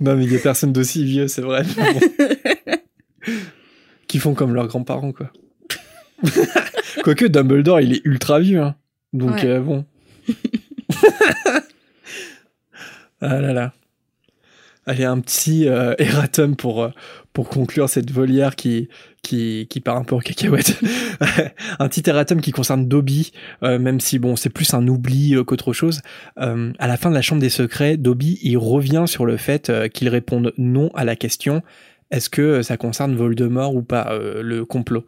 [0.00, 1.62] non mais il y a personne d'aussi vieux, c'est vrai.
[1.64, 2.00] bon.
[4.06, 5.30] qui font comme leurs grands-parents quoi.
[7.04, 8.74] Quoique Dumbledore, il est ultra vieux, hein.
[9.12, 9.46] Donc Ouais.
[9.46, 9.84] euh, bon.
[13.20, 13.72] ah là là.
[14.86, 16.88] Allez, un petit euh, erratum pour, euh,
[17.32, 18.88] pour conclure cette volière qui,
[19.22, 20.80] qui, qui part un peu en cacahuète.
[21.78, 23.30] un petit erratum qui concerne Dobby,
[23.62, 26.00] euh, même si bon, c'est plus un oubli euh, qu'autre chose.
[26.40, 29.70] Euh, à la fin de la Chambre des Secrets, Dobby, il revient sur le fait
[29.92, 31.62] qu'il réponde non à la question
[32.10, 35.06] est-ce que ça concerne Voldemort ou pas, le complot?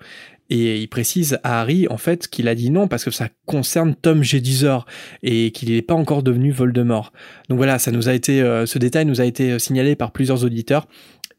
[0.53, 3.95] Et il précise à Harry, en fait, qu'il a dit non parce que ça concerne
[3.95, 4.85] Tom Jedusor
[5.23, 7.13] et qu'il n'est pas encore devenu Voldemort.
[7.49, 10.45] Donc voilà, ça nous a été, euh, ce détail nous a été signalé par plusieurs
[10.45, 10.87] auditeurs.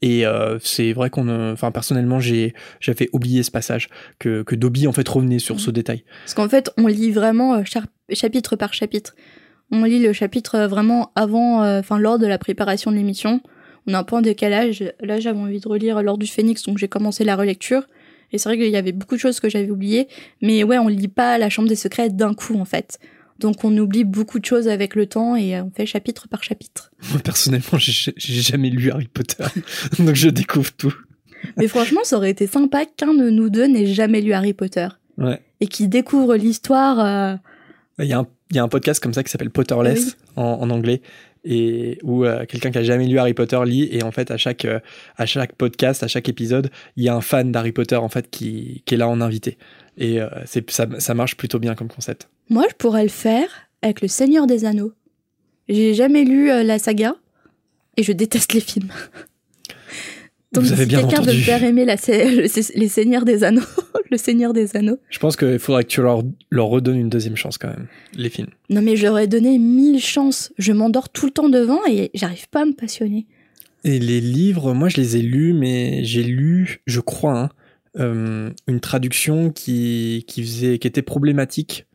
[0.01, 3.88] Et euh, c'est vrai qu'on, euh, enfin personnellement, j'ai j'avais oublié ce passage
[4.20, 6.03] que que Dobby en fait revenait sur ce détail.
[6.26, 7.64] Parce qu'en fait, on lit vraiment euh,
[8.11, 9.16] chapitre par chapitre.
[9.72, 13.41] On lit le chapitre euh, vraiment avant, euh, enfin lors de la préparation de l'émission.
[13.88, 14.84] On a un peu en décalage.
[15.01, 17.84] Là, j'avais envie de relire lors du Phénix, donc j'ai commencé la relecture.
[18.34, 20.07] Et c'est vrai qu'il y avait beaucoup de choses que j'avais oubliées.
[20.41, 22.99] Mais ouais, on lit pas la Chambre des Secrets d'un coup, en fait.
[23.39, 26.43] Donc on oublie beaucoup de choses avec le temps et euh, on fait chapitre par
[26.43, 26.91] chapitre.
[27.11, 29.43] Moi personnellement, j'ai jamais lu Harry Potter,
[29.99, 30.93] donc je découvre tout.
[31.57, 34.88] Mais franchement, ça aurait été sympa qu'un de nous deux n'ait jamais lu Harry Potter.
[35.17, 35.41] Ouais.
[35.61, 36.99] Et qui découvre l'histoire.
[36.99, 37.36] euh,
[37.99, 40.13] Il y a un, il y a un podcast comme ça qui s'appelle Potterless Oui.
[40.38, 41.01] en, en anglais
[41.44, 44.38] et où euh, quelqu'un qui a jamais lu Harry Potter lit et en fait à
[44.38, 44.80] chaque euh,
[45.18, 48.30] à chaque podcast, à chaque épisode, il y a un fan d'Harry Potter en fait
[48.30, 49.58] qui, qui est là en invité
[49.98, 52.30] et euh, c'est ça, ça marche plutôt bien comme concept.
[52.50, 53.50] Moi, je pourrais le faire
[53.82, 54.94] avec Le Seigneur des Anneaux.
[55.70, 57.16] J'ai jamais lu la saga
[57.96, 58.89] et je déteste les films.
[60.54, 63.43] Donc, Vous avez si bien quelqu'un veut me faire aimer la, le- les Seigneurs des
[63.43, 63.62] Anneaux,
[64.12, 64.99] Le Seigneur des Anneaux.
[65.10, 68.30] Je pense qu'il faudrait que tu leur, leur redonnes une deuxième chance quand même les
[68.30, 68.49] films.
[68.70, 70.54] Non, mais je leur ai donné mille chances.
[70.60, 73.26] Je m'endors tout le temps devant et j'arrive pas à me passionner.
[73.84, 77.49] Et les livres, moi je les ai lus, mais j'ai lu, je crois, hein,
[77.99, 81.86] euh, une traduction qui, qui faisait, qui était problématique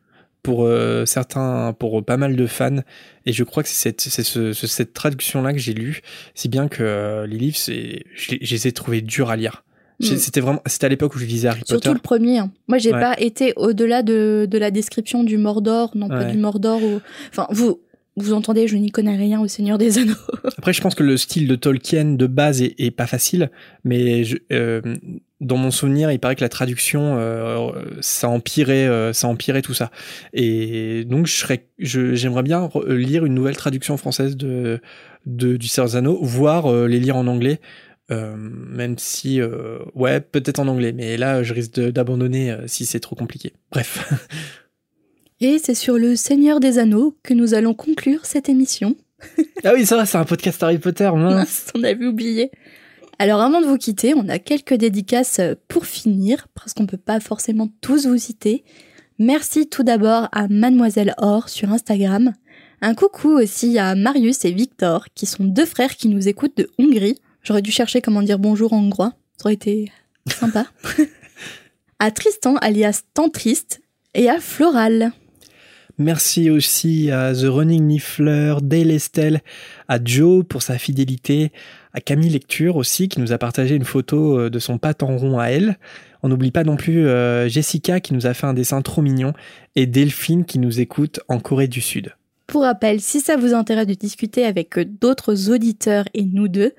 [0.43, 2.77] pour euh, certains, pour pas mal de fans.
[3.25, 6.01] Et je crois que c'est cette, ce- traduction-là que j'ai lue,
[6.35, 8.05] si bien que euh, les livres, je, les-
[8.41, 9.63] je les ai trouvés durs à lire.
[9.99, 10.05] Mm.
[10.05, 11.93] C'était vraiment, c'était à l'époque où je lisais Harry Surtout Potter.
[11.93, 12.37] le premier.
[12.39, 12.51] hein.
[12.69, 12.99] Moi, j'ai Ouais.
[13.01, 16.81] pas été au-delà de, de la description du Mordor, non pas du Mordor.
[16.81, 17.01] Ou...
[17.31, 17.81] Enfin, vous,
[18.15, 20.13] vous entendez, je n'y connais rien au Seigneur des Anneaux.
[20.57, 23.51] Après, je pense que le style de Tolkien de base est, est pas facile,
[23.83, 24.81] mais je, euh,
[25.41, 27.71] dans mon souvenir, il paraît que la traduction, euh,
[28.01, 29.89] ça empirait, euh, ça empirait tout ça.
[30.33, 34.81] Et donc, je serais, je, j'aimerais bien re- lire une nouvelle traduction française de,
[35.25, 37.59] de du Seigneur des Anneaux, voire euh, les lire en anglais.
[38.11, 42.85] Euh, même si, euh, ouais, peut-être en anglais, mais là, je risque d'abandonner euh, si
[42.87, 43.53] c'est trop compliqué.
[43.71, 44.11] Bref.
[45.41, 48.95] Et c'est sur le Seigneur des Anneaux que nous allons conclure cette émission.
[49.63, 51.35] ah oui, ça c'est un podcast Harry Potter, mince.
[51.35, 52.51] Mince, on avait oublié.
[53.21, 57.19] Alors avant de vous quitter, on a quelques dédicaces pour finir, parce qu'on peut pas
[57.19, 58.63] forcément tous vous citer.
[59.19, 62.33] Merci tout d'abord à Mademoiselle Or sur Instagram.
[62.79, 66.69] Un coucou aussi à Marius et Victor, qui sont deux frères qui nous écoutent de
[66.79, 67.19] Hongrie.
[67.43, 69.91] J'aurais dû chercher comment dire bonjour en hongrois, ça aurait été
[70.25, 70.67] sympa.
[71.99, 73.81] à Tristan alias Tantriste
[74.13, 75.11] et à Floral.
[75.99, 79.41] Merci aussi à The Running Niffler, Dale Estelle,
[79.89, 81.51] à Joe pour sa fidélité,
[81.91, 85.17] à Camille Lecture aussi qui nous a partagé une photo euh, de son pâte en
[85.17, 85.77] rond à elle.
[86.23, 89.33] On n'oublie pas non plus euh, Jessica qui nous a fait un dessin trop mignon
[89.75, 92.15] et Delphine qui nous écoute en Corée du Sud.
[92.47, 96.75] Pour rappel, si ça vous intéresse de discuter avec euh, d'autres auditeurs et nous deux,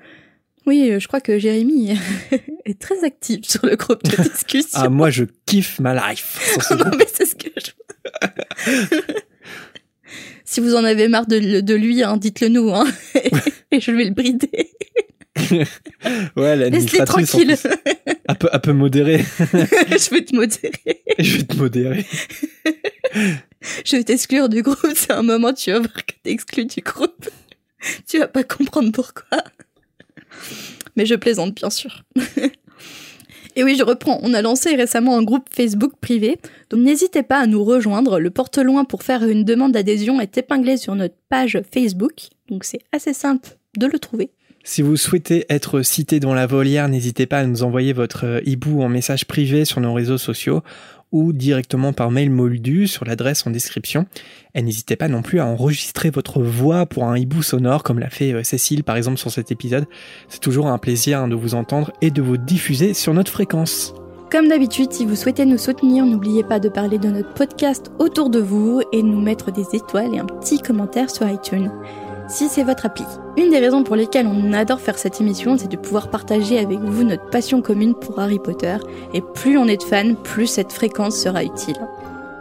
[0.65, 1.91] oui, je crois que Jérémy
[2.65, 4.79] est très actif sur le groupe de discussion.
[4.81, 6.57] Ah moi je kiffe ma life.
[6.71, 7.71] non, mais c'est ce que je
[10.43, 12.85] Si vous en avez marre de, de lui, hein, dites-le nous, hein,
[13.71, 14.49] et je vais le brider.
[15.51, 15.65] ouais,
[16.35, 17.55] Laisse-les l'administratrice tranquille.
[17.57, 17.69] plus,
[18.27, 19.23] un peu un peu modérée.
[19.39, 21.03] je vais te modérer.
[21.19, 22.05] je vais te modérer.
[23.85, 24.93] Je vais t'exclure du groupe.
[24.95, 27.29] C'est un moment, tu vas voir que t'es exclu du groupe.
[28.07, 29.43] Tu vas pas comprendre pourquoi.
[30.95, 32.03] Mais je plaisante, bien sûr.
[33.55, 34.19] Et oui, je reprends.
[34.23, 36.37] On a lancé récemment un groupe Facebook privé,
[36.69, 38.19] donc n'hésitez pas à nous rejoindre.
[38.19, 42.13] Le porte-loin pour faire une demande d'adhésion est épinglé sur notre page Facebook,
[42.49, 44.31] donc c'est assez simple de le trouver.
[44.63, 48.41] Si vous souhaitez être cité dans la volière, n'hésitez pas à nous envoyer votre euh,
[48.45, 50.61] hibou en message privé sur nos réseaux sociaux
[51.11, 54.05] ou directement par mail moldu sur l'adresse en description.
[54.55, 58.09] Et n'hésitez pas non plus à enregistrer votre voix pour un hibou sonore comme l'a
[58.09, 59.85] fait euh, Cécile par exemple sur cet épisode.
[60.29, 63.93] C'est toujours un plaisir hein, de vous entendre et de vous diffuser sur notre fréquence.
[64.31, 68.29] Comme d'habitude, si vous souhaitez nous soutenir, n'oubliez pas de parler de notre podcast autour
[68.29, 71.69] de vous et de nous mettre des étoiles et un petit commentaire sur iTunes.
[72.31, 73.03] Si c'est votre appli.
[73.35, 76.79] Une des raisons pour lesquelles on adore faire cette émission, c'est de pouvoir partager avec
[76.79, 78.77] vous notre passion commune pour Harry Potter.
[79.13, 81.75] Et plus on est de fans, plus cette fréquence sera utile.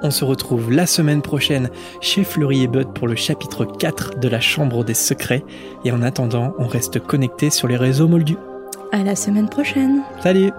[0.03, 1.70] On se retrouve la semaine prochaine
[2.01, 5.45] chez Fleury et Bud pour le chapitre 4 de la Chambre des Secrets.
[5.84, 8.38] Et en attendant, on reste connecté sur les réseaux moldus.
[8.93, 10.03] À la semaine prochaine!
[10.22, 10.53] Salut